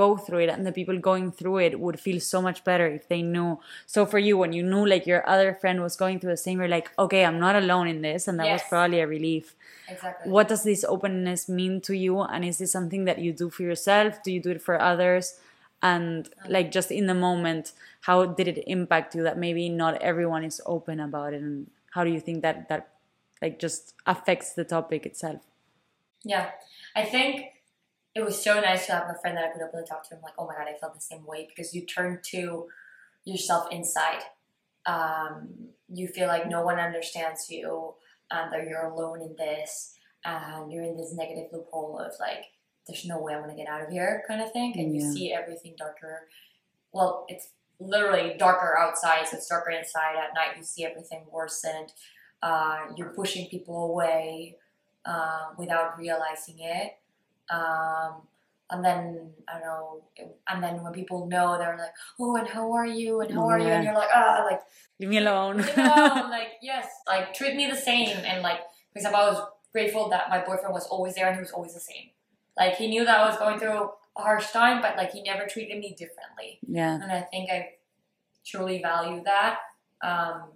[0.00, 3.08] go through it and the people going through it would feel so much better if
[3.08, 3.50] they knew.
[3.86, 6.58] So for you when you knew like your other friend was going through the same
[6.60, 9.54] you're like okay i'm not alone in this and that was probably a relief.
[9.88, 10.30] Exactly.
[10.30, 12.20] what does this openness mean to you?
[12.20, 14.22] And is this something that you do for yourself?
[14.22, 15.40] Do you do it for others?
[15.82, 16.48] And uh-huh.
[16.56, 20.60] like just in the moment how did it impact you that maybe not everyone is
[20.64, 21.42] open about it?
[21.42, 22.88] And how do you think that that
[23.42, 25.42] like just affects the topic itself?
[26.24, 26.50] Yeah,
[26.94, 27.46] I think
[28.14, 30.16] it was so nice to have a friend that I could openly talk to.
[30.16, 32.66] I'm like, oh my god, I felt the same way because you turn to
[33.24, 34.22] yourself inside.
[34.86, 37.94] Um, you feel like no one understands you,
[38.30, 39.94] and that you're alone in this,
[40.24, 42.44] and you're in this negative loophole of like,
[42.86, 44.74] there's no way I'm gonna get out of here, kind of thing.
[44.76, 46.28] And you see everything darker.
[46.92, 50.16] Well, it's literally darker outside, so it's darker inside.
[50.16, 51.92] At night, you see everything worsened.
[52.42, 54.56] Uh, you're pushing people away
[55.04, 56.92] uh, without realizing it.
[57.50, 58.22] Um,
[58.72, 60.02] and then I don't know,
[60.48, 61.90] and then when people know, they're like,
[62.20, 63.20] "Oh, and how are you?
[63.20, 64.60] And how are you?" And you're like, "Ah, like
[65.00, 65.58] Leave me alone.
[65.58, 68.16] you know, like yes, like treat me the same.
[68.18, 68.60] And like,
[68.92, 69.42] for example, I was
[69.72, 72.10] grateful that my boyfriend was always there and he was always the same.
[72.56, 75.46] Like he knew that I was going through a harsh time, but like he never
[75.46, 76.60] treated me differently.
[76.68, 76.94] yeah.
[76.94, 77.70] And I think I
[78.46, 79.58] truly value that.
[80.02, 80.52] Um,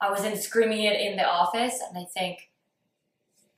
[0.00, 2.50] I wasn't screaming it in the office, and I think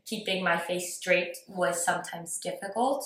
[0.07, 3.05] keeping my face straight was sometimes difficult.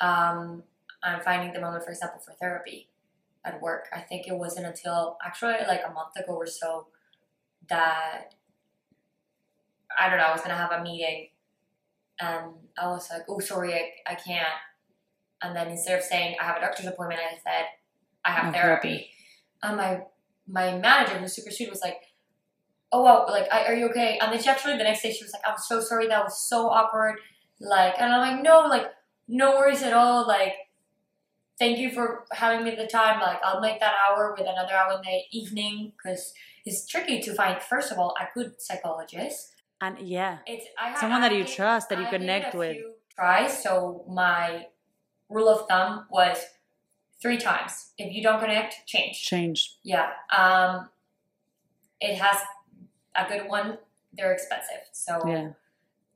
[0.00, 0.64] Um,
[1.02, 2.88] I'm finding the moment, for example, for therapy
[3.44, 3.88] at work.
[3.92, 6.88] I think it wasn't until actually like a month ago or so
[7.68, 8.34] that
[9.98, 11.28] I don't know, I was gonna have a meeting
[12.20, 14.46] and I was like, oh, sorry, I, I can't.
[15.42, 17.66] And then instead of saying I have a doctor's appointment, I said
[18.24, 18.88] I have therapy.
[18.88, 19.10] therapy.
[19.62, 20.02] And my
[20.46, 22.02] my manager, who's super sweet, was like,
[22.92, 24.18] oh wow, like I, are you okay?
[24.20, 26.40] And then she actually the next day she was like, I'm so sorry, that was
[26.48, 27.16] so awkward.
[27.60, 28.86] Like, and I'm like, no, like
[29.28, 30.26] no worries at all.
[30.26, 30.54] Like,
[31.58, 33.20] thank you for having me the time.
[33.20, 36.32] Like, I'll make that hour with another hour in the evening because
[36.64, 37.60] it's tricky to find.
[37.62, 39.52] First of all, a good psychologist.
[39.80, 40.38] And yeah.
[40.46, 42.76] It's I Someone that you gave- trust, that you I connect with.
[43.14, 43.62] Tries.
[43.62, 44.66] So my
[45.28, 46.38] rule of thumb was
[47.20, 47.92] three times.
[47.98, 49.22] If you don't connect, change.
[49.22, 49.76] Change.
[49.82, 50.10] Yeah.
[50.36, 50.88] Um,
[52.00, 52.38] it has
[53.16, 53.78] a good one.
[54.12, 54.82] They're expensive.
[54.92, 55.52] So, Yeah.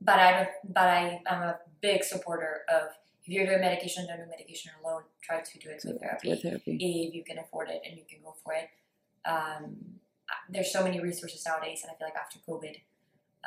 [0.01, 0.49] but I don't.
[0.73, 2.89] But I am a big supporter of
[3.23, 5.03] if you're doing medication, don't do medication alone.
[5.21, 6.77] Try to do it with therapy With therapy.
[7.07, 8.69] if you can afford it and you can go for it.
[9.25, 9.77] Um,
[10.49, 12.75] there's so many resources nowadays, and I feel like after COVID,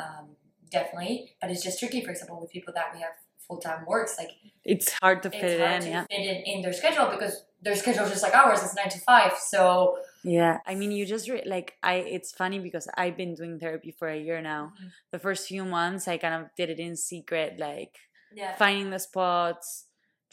[0.02, 0.36] um,
[0.70, 1.32] definitely.
[1.40, 2.04] But it's just tricky.
[2.04, 3.12] For example, with people that we have
[3.46, 4.30] full time works, like
[4.64, 6.04] It's hard to fit it's it in, to yeah.
[6.10, 8.62] fit it in their schedule because their schedule is just like ours.
[8.62, 9.32] It's nine to five.
[9.38, 11.94] So Yeah, I mean, you just re- like I.
[11.96, 14.72] It's funny because I've been doing therapy for a year now.
[14.80, 14.90] Mhm.
[15.12, 17.94] The first few months, I kind of did it in secret, like
[18.32, 19.84] yeah, finding the spots.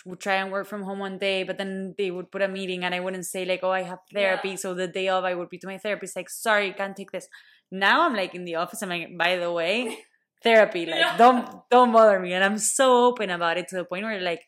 [0.06, 2.84] Would try and work from home one day, but then they would put a meeting,
[2.84, 4.56] and I wouldn't say like, "Oh, I have therapy." Yeah.
[4.56, 7.28] So the day of, I would be to my therapist, like, "Sorry, can't take this."
[7.72, 8.84] Now I'm like in the office.
[8.84, 9.98] I'm like, "By the way,
[10.44, 10.86] therapy.
[10.86, 11.18] Like, Yeah.
[11.18, 14.44] don't don't bother me." And I'm so open about it to the point where like,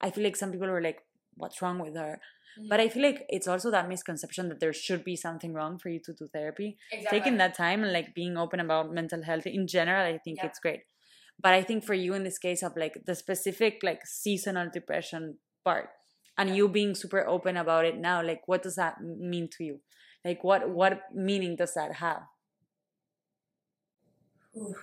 [0.00, 1.00] I feel like some people were like,
[1.36, 2.20] "What's wrong with her?"
[2.68, 2.92] But I mm-hmm.
[2.92, 6.12] feel like it's also that misconception that there should be something wrong for you to
[6.12, 6.76] do therapy.
[6.90, 7.18] exactly.
[7.18, 10.46] Taking that time and like being open about mental health in general, I think Yeah.
[10.46, 10.82] it's great.
[11.40, 15.38] But I think for you in this case of like the specific like seasonal depression
[15.64, 15.90] part
[16.36, 19.80] and you being super open about it now, like what does that mean to you?
[20.24, 22.22] Like what what meaning does that have?
[24.56, 24.74] Ooh,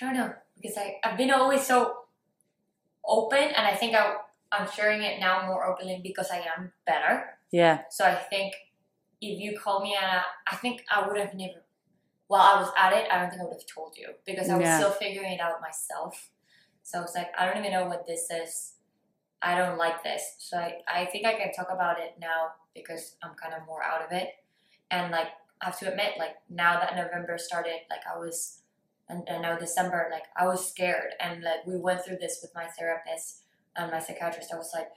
[0.00, 1.96] I don't know because I I've been always so
[3.04, 4.16] open, and I think I
[4.52, 7.38] I'm sharing it now more openly because I am better.
[7.52, 7.82] Yeah.
[7.90, 8.54] So I think
[9.20, 11.64] if you call me Anna, I think I would have never.
[12.26, 14.56] While I was at it, I don't think I would have told you because I
[14.56, 14.78] was Yeah.
[14.78, 16.30] still figuring it out myself.
[16.82, 18.74] So I was like, I don't even know what this is.
[19.42, 20.22] I don't like this.
[20.38, 23.82] So I, I think I can talk about it now because I'm kind of more
[23.82, 24.28] out of it.
[24.90, 25.28] And like,
[25.60, 28.62] I have to admit, like, now that November started, like, I was,
[29.08, 31.12] and, and now December, like, I was scared.
[31.20, 33.39] And like, we went through this with my therapist
[33.76, 34.50] and my psychiatrist.
[34.52, 34.88] I was like,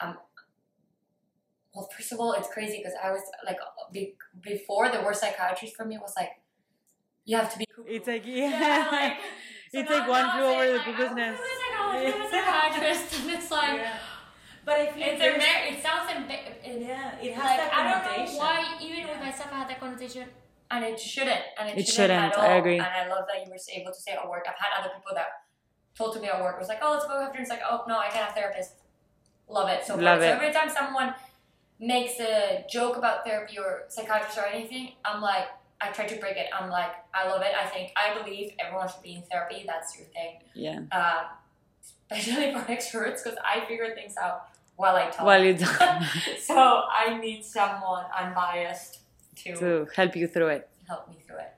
[0.00, 0.16] I'm,
[1.74, 3.58] well, first of all, it's crazy because I was like,
[3.92, 6.30] be, before the worst psychiatrist for me was like,
[7.24, 7.84] you have to be cuckoo.
[7.88, 8.88] It's like Yeah, yeah.
[8.90, 9.16] like,
[9.72, 11.40] so it's like one flew over the like, cuckoo's I nest.
[11.40, 13.80] was psychologist, I'm a psychiatrist, and it's like,
[14.64, 17.70] But I feel it's there's- embar- it sounds embar- it, yeah, it has like, that
[17.72, 20.26] I don't know why, even with myself, I had that connotation,
[20.72, 22.44] and it shouldn't, and it, It shouldn't, shouldn't, at all.
[22.50, 22.78] I agree.
[22.78, 24.44] And I love that you were able to say at work.
[24.48, 25.26] I've had other people that
[25.96, 27.98] told to me at work was like, "Oh, let's go have drinks." Like, "Oh no,
[27.98, 28.72] I can't have therapist."
[29.48, 30.04] Love it so much.
[30.04, 31.14] Love So every time someone
[31.80, 35.48] makes a joke about therapy or psychiatrist or anything, I'm like,
[35.80, 36.46] I try to break it.
[36.56, 37.52] I'm like, I love it.
[37.60, 39.64] I think I believe everyone should be in therapy.
[39.66, 40.80] That's your thing Yeah.
[40.92, 41.24] uh,
[42.10, 45.26] especially for extroverts because I figure things out while I talk.
[45.26, 45.64] Well you do
[46.40, 48.98] so I need someone unbiased
[49.36, 50.68] to, to help you through it.
[50.86, 51.52] help me through it.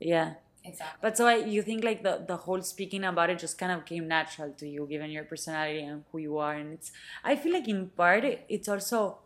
[0.00, 0.34] Yeah.
[0.66, 0.98] Exactly.
[1.02, 3.84] But so I, you think like the the whole speaking about it just kind of
[3.84, 6.92] came natural to you, given your personality and who you are, and it's.
[7.24, 9.18] I feel like in part it's also.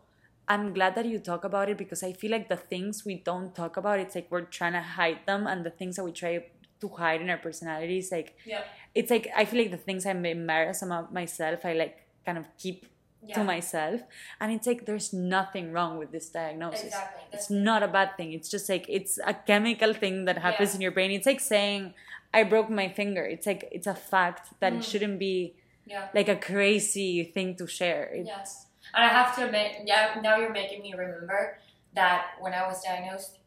[0.47, 3.55] I'm glad that you talk about it because I feel like the things we don't
[3.55, 6.43] talk about, it's like we're trying to hide them, and the things that we try
[6.81, 8.65] to hide in our personalities, like Yep.
[8.95, 12.45] it's like I feel like the things I'm embarrassed about myself, I like kind of
[12.57, 12.85] keep
[13.23, 13.35] Yeah.
[13.35, 14.01] to myself,
[14.39, 17.21] and it's like there's nothing wrong with this diagnosis Exactly.
[17.33, 20.69] it's That's- not a bad thing it's just like it's a chemical thing that happens
[20.71, 20.75] Yeah.
[20.77, 21.93] in your brain it's like saying
[22.33, 24.89] i broke my finger it's like it's a fact that it Mm.
[24.91, 25.53] shouldn't be
[25.85, 26.07] yeah.
[26.15, 28.65] like a crazy thing to share It- Yes.
[28.93, 31.59] And I have to admit, now, now you're making me remember
[31.93, 33.37] that when I was diagnosed,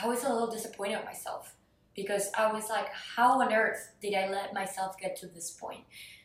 [0.00, 1.56] I was a little disappointed with myself
[1.94, 5.82] because I was like, how on earth did I let myself get to this point?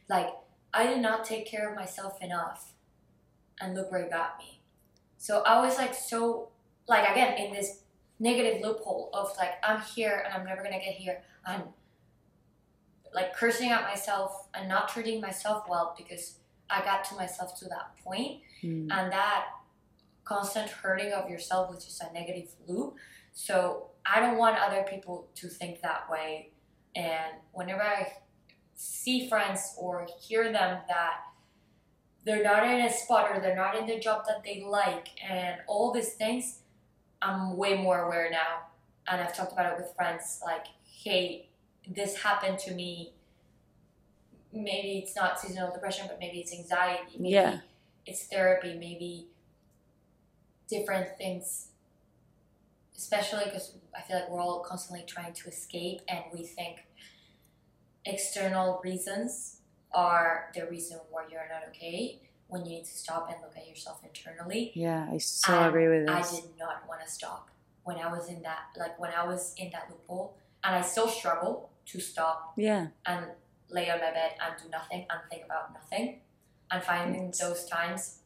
[0.07, 0.30] Like,
[0.74, 2.68] I did not take care of myself enough.
[3.62, 4.62] And look where it got me.
[5.18, 6.49] So I was like, so,
[6.88, 7.82] like, again, in this
[8.20, 11.22] negative loophole of like, I'm here and I'm never gonna get here.
[11.45, 11.64] And
[13.14, 16.36] like cursing at myself and not treating myself well because
[16.70, 18.91] I got to myself to that point Mm.
[18.91, 19.45] and that
[20.26, 22.97] constant hurting of yourself which is a negative loop
[23.32, 26.49] so i don't want other people to think that way
[26.93, 28.12] and whenever i
[28.76, 31.22] see friends or hear them that
[32.30, 35.55] they're not in a spot or they're not in the job that they like and
[35.67, 36.59] all these things
[37.23, 38.51] i'm way more aware now.
[39.07, 41.49] And i've talked about it with friends like hey
[41.88, 43.13] this happened to me.
[44.53, 47.15] Maybe it's not seasonal depression but maybe it's anxiety.
[47.17, 47.61] Maybe Yeah.
[48.05, 48.75] it's therapy.
[48.77, 49.27] Maybe
[50.67, 51.69] different things.
[52.95, 56.86] Especially because i feel like we're all constantly trying to escape and we think
[58.05, 59.59] external reasons
[59.93, 63.67] are the reason why you're not okay when you need to stop and look at
[63.67, 66.33] yourself internally Yeah, I so And agree with this.
[66.33, 67.49] I did not want to stop
[67.83, 71.07] when I was in that like when I was in that loophole and I still
[71.07, 73.25] struggle to stop Yeah, and
[73.69, 76.21] lay on my bed and do nothing and think about nothing
[76.71, 78.19] and finding those times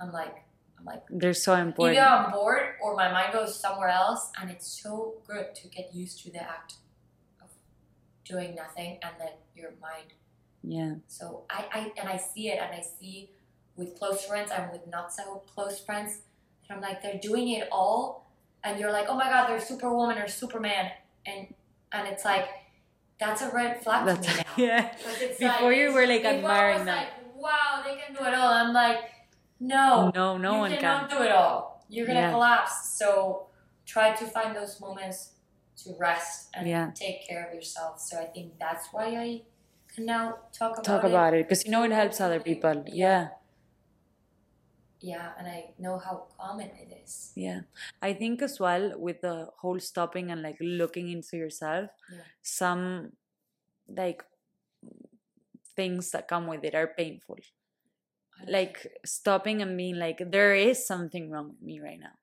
[0.00, 0.34] I'm like
[0.78, 1.98] I'm like they're so important.
[1.98, 5.94] either I'm bored or my mind goes somewhere else and it's so good to get
[5.94, 6.74] used to the act
[7.42, 7.48] of
[8.24, 10.12] doing nothing and then your mind
[10.64, 13.30] Yeah, so I, I and I see it and I see
[13.76, 16.20] with close friends and with not so close friends
[16.68, 18.30] and I'm like they're doing it all
[18.62, 20.92] and you're like, oh my god, they're superwoman or superman
[21.26, 21.52] and
[21.92, 22.48] and it's like
[23.18, 24.52] that's a red flag that's to me now.
[24.56, 24.94] yeah.
[25.38, 26.96] Before you were, like, admiring them.
[26.96, 28.52] like, wow, they can do it all.
[28.52, 28.98] I'm like,
[29.60, 31.18] no, No, no you one cannot can.
[31.18, 31.84] do it all.
[31.88, 32.32] You're gonna Yeah.
[32.32, 32.88] collapse.
[32.98, 33.46] So
[33.86, 35.34] try to find those moments
[35.84, 36.90] to rest and Yeah.
[36.94, 38.00] take care of yourself.
[38.00, 39.42] So I think that's why I
[39.94, 41.08] can now talk about Talk it.
[41.08, 42.84] about it because you know it helps other people.
[42.86, 43.28] Yeah,
[45.00, 47.32] Yeah, and I know how common it is.
[47.34, 47.62] yeah.
[48.00, 52.22] I think as well with the whole stopping and like looking into yourself, Yeah.
[52.42, 53.12] some
[53.88, 54.22] like
[55.76, 57.38] things that come with it are painful.
[58.48, 62.16] like stopping and being like there is something wrong with me right now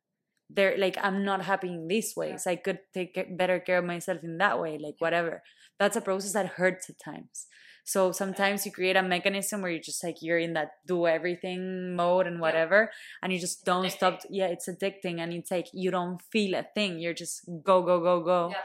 [0.50, 4.24] there like i'm not happy in these ways i could take better care of myself
[4.24, 5.44] in that way like whatever.
[5.80, 7.48] That's a process that hurts at times.
[7.86, 11.96] So sometimes you create a mechanism where you're just like you're in that do everything
[11.96, 12.92] mode and whatever
[13.24, 16.64] and you just don't stop yeah it's addicting and it's like you don't feel a
[16.76, 17.00] thing.
[17.00, 18.50] You're just go go go go.
[18.52, 18.58] Yeah.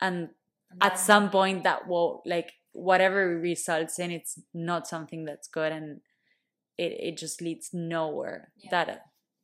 [0.00, 0.16] and
[0.70, 5.72] And at some point that will like whatever results in it's not something that's good
[5.72, 6.00] and
[6.78, 8.70] it, it just leads nowhere Yeah.
[8.70, 8.98] that uh,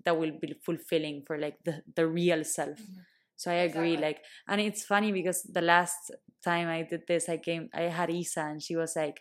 [0.04, 3.04] that will be fulfilling for like the, the real self Mhm.
[3.36, 4.06] so i agree Exactly.
[4.06, 6.10] like and it's funny because the last
[6.44, 9.18] time i did this i came i had isa and she was like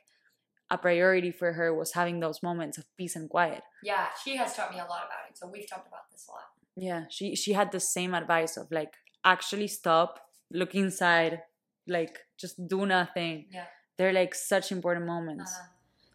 [0.69, 4.55] a priority for her was having those moments of peace and quiet Yeah, she has
[4.55, 5.37] taught me a lot about it.
[5.37, 6.47] So we've talked about this a lot.
[6.87, 8.93] yeah she she had the same advice of like
[9.33, 10.09] actually stop
[10.61, 11.33] look inside
[11.97, 13.67] like just do nothing Yeah.
[13.97, 15.70] they're like such important moments Uh-huh.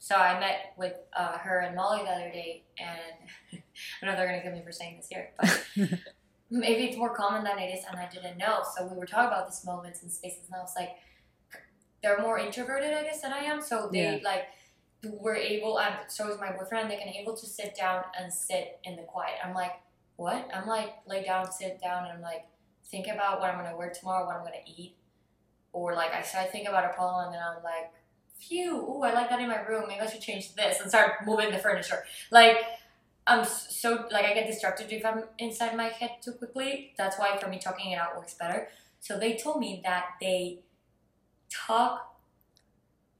[0.06, 3.60] So I met with uh, her and Molly the other day, and
[4.02, 5.66] I know they're gonna kill me for saying this here, but
[6.48, 8.62] maybe it's more common than it is, and I didn't know.
[8.76, 10.90] So we were talking about these moments and spaces, and I was like,
[12.04, 13.60] they're more introverted, I guess, than I am.
[13.60, 14.18] So they Yeah.
[14.22, 14.44] like
[15.02, 16.88] were able, and so is my boyfriend.
[16.88, 19.34] They can able to sit down and sit in the quiet.
[19.44, 19.72] I'm like,
[20.14, 20.48] what?
[20.54, 22.46] I'm like, lay down, sit down, and I'm like,
[22.84, 24.94] think about what I'm gonna wear tomorrow, what I'm gonna eat,
[25.72, 27.90] or like I start thinking about a problem, and then I'm like
[28.38, 29.84] phew, ooh, I like that in my room.
[29.88, 32.04] Maybe I should change this and start moving the furniture.
[32.30, 32.58] Like,
[33.26, 36.92] I'm so, like, I get distracted if I'm inside my head too quickly.
[36.96, 38.68] That's why for me, talking it out works better.
[39.00, 40.60] So they told me that they
[41.50, 42.14] talk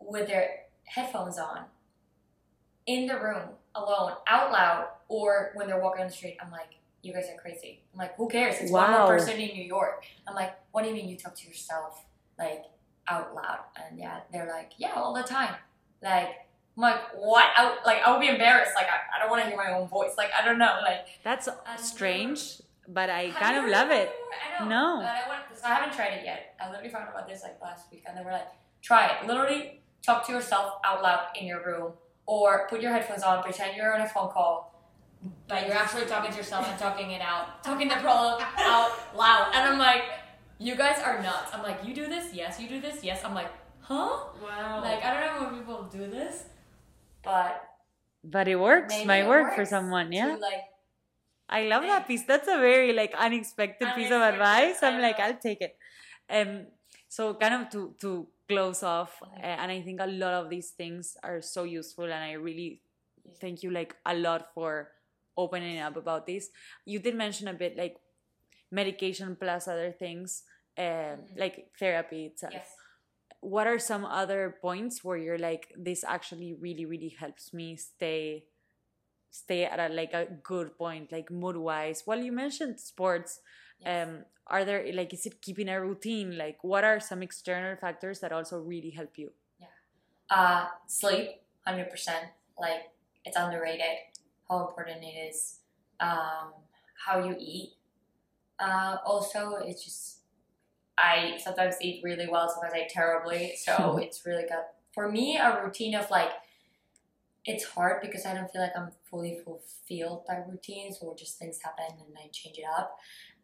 [0.01, 1.65] with their headphones on
[2.87, 6.37] in the room alone, out loud, or when they're walking on the street.
[6.41, 7.81] I'm like, you guys are crazy.
[7.93, 8.57] I'm like, who cares?
[8.61, 8.99] It's one Wow.
[8.99, 10.05] more person in New York.
[10.27, 12.05] I'm like, what do you mean you talk to yourself?
[12.39, 12.65] Like,
[13.09, 15.55] out loud and yeah they're like yeah all the time.
[16.03, 16.29] Like
[16.77, 17.47] i'm like what?
[17.57, 18.73] I, like i would be embarrassed.
[18.75, 20.13] Like i, I don't want to hear my own voice.
[20.17, 24.11] Like i don't know like that's strange but i kind of love it?
[24.59, 24.69] I know.
[24.69, 24.97] No.
[24.99, 26.55] but I, want, so I haven't tried it yet.
[26.61, 28.49] I literally found out about this like last week and they were like
[28.83, 29.27] try it.
[29.27, 31.93] Literally talk to yourself out loud in your room
[32.27, 34.73] or put your headphones on pretend you're on a phone call
[35.49, 39.51] but you're actually talking to yourself and talking it out talking the problem out loud.
[39.55, 40.03] And i'm like
[40.59, 43.35] you guys are nuts i'm like you do this yes you do this yes i'm
[43.35, 43.51] like
[43.81, 44.81] huh Wow.
[44.83, 46.45] like I don't know when people do this,
[47.23, 47.63] but
[48.25, 48.93] but it works.
[48.93, 50.11] maybe Might it work for works someone.
[50.11, 50.37] to, Yeah.
[50.41, 50.65] like
[51.49, 52.25] I love that piece.
[52.27, 54.83] That's a very like unexpected piece of advice.
[54.83, 55.19] I'm like.
[55.21, 55.77] I'll take it.
[56.29, 56.67] Um,
[57.09, 60.71] so kind of to to close off, uh, and I think a lot of these
[60.71, 62.83] things are so useful, and I really
[63.41, 64.91] thank you like a lot for
[65.37, 66.51] opening up about this.
[66.85, 67.97] You did mention a bit like
[68.71, 70.45] medication plus other things,
[70.79, 71.39] um, Mhm.
[71.39, 72.55] like therapy itself.
[72.55, 72.77] yes.
[73.41, 78.47] What are some other points where you're like, this actually really really helps me stay
[79.31, 83.41] stay at a like a good point like mood wise well you mentioned sports
[83.81, 84.09] yes.
[84.09, 88.21] um are there like is it keeping a routine like what are some external factors
[88.21, 89.69] that also really help you Yeah,
[90.31, 92.33] Uh, sleep, hundred percent.
[92.59, 92.91] Like
[93.27, 94.09] it's underrated
[94.49, 95.61] how important it is.
[96.01, 96.55] Um,
[97.05, 97.75] how you eat.
[98.59, 100.19] Uh, also, it's just
[100.99, 103.55] I sometimes eat really well, sometimes I eat terribly.
[103.57, 105.37] So it's really good for me.
[105.37, 106.31] A routine of like
[107.45, 111.61] it's hard because I don't feel like I'm fully fulfilled by routines or just things
[111.63, 112.99] happen and I change it up.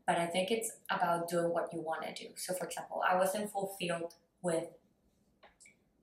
[0.06, 2.30] But I think it's about doing what you want to do.
[2.36, 4.64] So, for example, I wasn't fulfilled with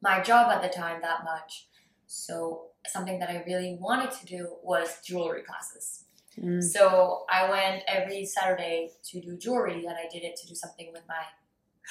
[0.02, 1.68] my job at the time that much.
[2.08, 6.06] So something that I really wanted to do was jewelry classes.
[6.42, 6.64] Mm.
[6.64, 10.90] So I went every Saturday to do jewelry, and I did it to do something
[10.94, 11.24] with my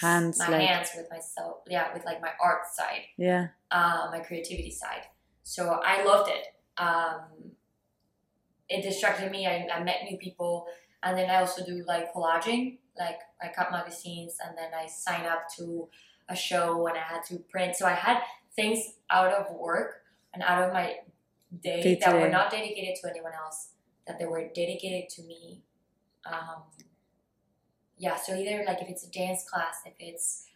[0.00, 4.20] hands my like hands, with myself, yeah, with like my art side, yeah uh, my
[4.20, 5.02] creativity side.
[5.42, 6.46] So I loved it.
[6.76, 7.52] Um,
[8.68, 9.46] it distracted me.
[9.46, 10.66] I, I met new people,
[11.02, 12.78] and then I also do like collaging.
[12.98, 15.88] Like I cut magazines, and then I sign up to
[16.28, 17.76] a show, and I had to print.
[17.76, 18.22] So I had
[18.54, 18.80] things
[19.10, 20.02] out of work
[20.34, 20.96] and out of my
[21.62, 23.70] day Day that were not dedicated to anyone else.
[24.08, 25.62] That they were dedicated to me.
[26.26, 26.62] Um,
[27.98, 28.16] yeah.
[28.16, 30.46] So either like if it's a dance class, if it's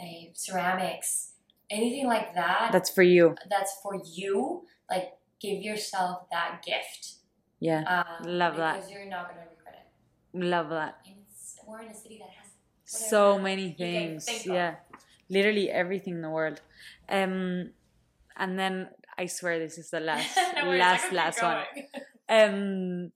[0.00, 1.32] a ceramics,
[1.70, 4.64] anything like that that's for you that's for you.
[4.90, 7.14] Like, give yourself that gift.
[7.60, 7.80] yeah
[8.20, 8.74] Um, Love that.
[8.76, 9.86] because you're not gonna regret
[10.34, 10.44] it.
[10.44, 11.16] love that And
[11.66, 12.50] we're in a city that has
[12.84, 14.46] so many things of.
[14.46, 14.74] yeah
[15.30, 16.60] literally everything in the world
[17.08, 17.70] um
[18.36, 21.64] and then i swear this is the last No last last one.
[22.28, 23.10] um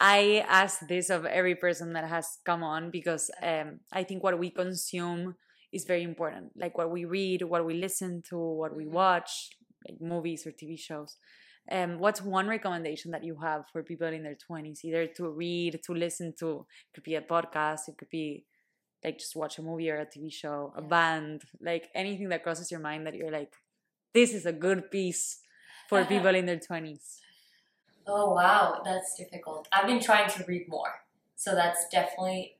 [0.00, 4.38] i ask this of every person that has come on because um i think what
[4.38, 5.34] we consume
[5.72, 6.50] is very important.
[6.56, 8.90] Like what we read what we listen to what we Mhm.
[8.90, 9.30] watch
[9.86, 11.16] like movies or tv shows.
[11.70, 15.80] Um what's one recommendation that you have for people in their 20s either to read
[15.84, 16.66] to listen to.
[16.88, 18.46] It could be a podcast it could be
[19.04, 20.88] like just watch a movie or a tv show a Yeah.
[20.88, 23.54] band like anything that crosses your mind that you're like
[24.12, 25.40] this is a good piece
[25.88, 27.19] for people in their 20s
[28.06, 29.68] Oh wow, that's difficult.
[29.72, 31.04] I've been trying to read more,
[31.36, 32.56] so that's definitely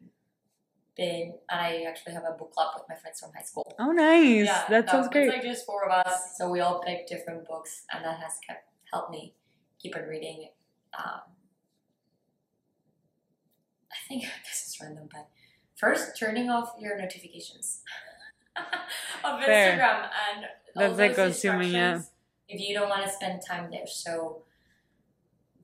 [0.97, 1.35] been.
[1.51, 3.75] And I actually have a book club with my friends from high school.
[3.79, 4.47] Oh, nice.
[4.47, 5.29] Yeah, that sounds great.
[5.29, 8.35] It's like just four of us, so we all pick different books, and that has
[8.47, 9.35] kept helped me
[9.81, 10.49] keep on reading.
[10.99, 11.21] Um,
[13.91, 15.29] I think this is random, but
[15.77, 17.81] first turning off your notifications
[19.25, 19.79] of Fair.
[19.79, 20.45] Instagram and
[20.77, 22.03] all That's, like, those consuming, yeah.
[22.49, 24.43] If you don't want to spend time there, so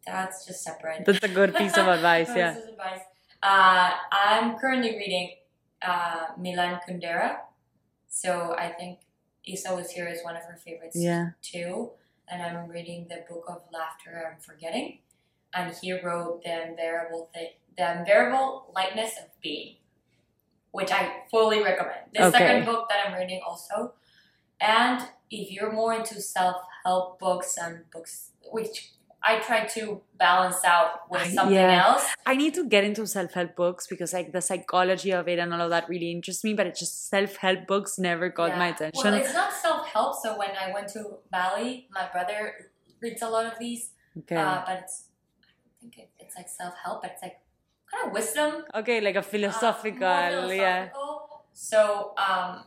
[0.06, 1.04] that's just separate.
[1.04, 2.56] That's a good piece of advice, yeah.
[2.56, 3.00] advice.
[3.42, 5.30] Uh, I'm currently reading
[5.82, 7.38] uh, Milan Kundera.
[8.08, 9.00] So I think
[9.44, 11.30] Isa was here is one of her favorites Yeah.
[11.42, 11.90] too.
[12.28, 14.98] And I'm reading the book of laughter I'm forgetting.
[15.54, 19.76] And he wrote the unbearable thi- the unbearable lightness of being,
[20.70, 22.10] which I fully recommend.
[22.14, 22.38] The Okay.
[22.38, 23.94] second book that I'm reading also.
[24.60, 28.92] And if you're more into self help books and books which
[29.26, 31.84] I try to balance out with something yeah.
[31.84, 32.04] else.
[32.24, 35.52] I need to get into self help books because like the psychology of it and
[35.52, 38.68] all of that really interests me, but it's just self help books never got my
[38.68, 39.02] attention.
[39.02, 40.14] Well, it's not self help.
[40.22, 42.70] So when I went to Bali, my brother
[43.00, 44.36] reads a lot of these, okay.
[44.36, 45.08] uh, but it's
[45.42, 47.40] I think it, it's like self help, but it's like
[47.90, 50.88] kind of wisdom, okay, like a uh, philosophical, yeah.
[51.52, 52.64] So um,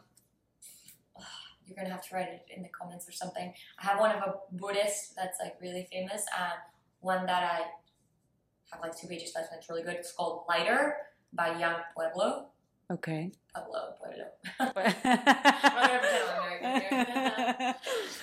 [1.69, 3.53] you're gonna have to write it in the comments or something.
[3.79, 6.53] I have one of a Buddhist that's like really famous, and
[7.01, 7.57] one that I
[8.73, 9.93] have like two pages left, and it's really good.
[9.95, 10.97] It's called Lighter
[11.33, 12.47] by Young Pueblo.
[12.91, 13.31] Okay.
[13.53, 14.25] Pueblo, Pueblo.
[14.59, 17.75] I'm gonna I'm American here.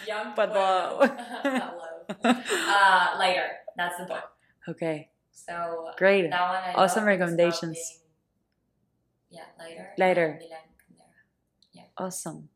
[0.09, 0.99] Young Pueblo.
[0.99, 1.83] Pueblo.
[2.25, 3.49] uh, Lighter.
[3.77, 4.25] That's the book.
[4.69, 5.11] okay.
[5.31, 6.31] So Great.
[6.31, 6.87] that one I Awesome love.
[6.87, 7.79] It's about recommendations.
[7.79, 9.89] being- yeah, Lighter.
[9.99, 10.39] Lighter.
[10.41, 11.85] Milan Kundera.
[11.99, 12.49] Awesome.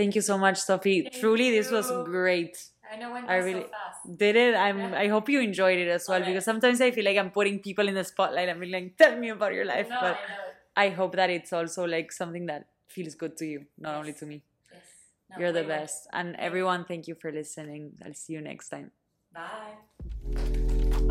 [0.00, 1.02] Thank you so much, Sofi.
[1.02, 2.56] Thank Truly, this was great.
[2.90, 4.18] I know when I really- so fast.
[4.22, 4.54] Did it?
[4.66, 4.78] I'm.
[4.78, 4.98] Yeah.
[5.04, 6.30] I hope you enjoyed it as well Okay.
[6.32, 8.48] because sometimes I feel like I'm putting people in the spotlight.
[8.52, 10.84] I'm like, tell me about your life, no, but I know.
[10.84, 14.26] I hope that it's also like something that feels good to you, not only to
[14.26, 14.42] me.
[14.72, 14.82] Yes.
[15.30, 15.78] No, You're the way, way.
[15.84, 16.08] best.
[16.12, 17.92] And everyone, thank you for listening.
[18.04, 18.90] I'll see you next time.
[19.32, 19.76] Bye.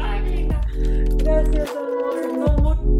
[0.01, 0.59] Bye, Gringa.
[1.23, 2.98] Gracias.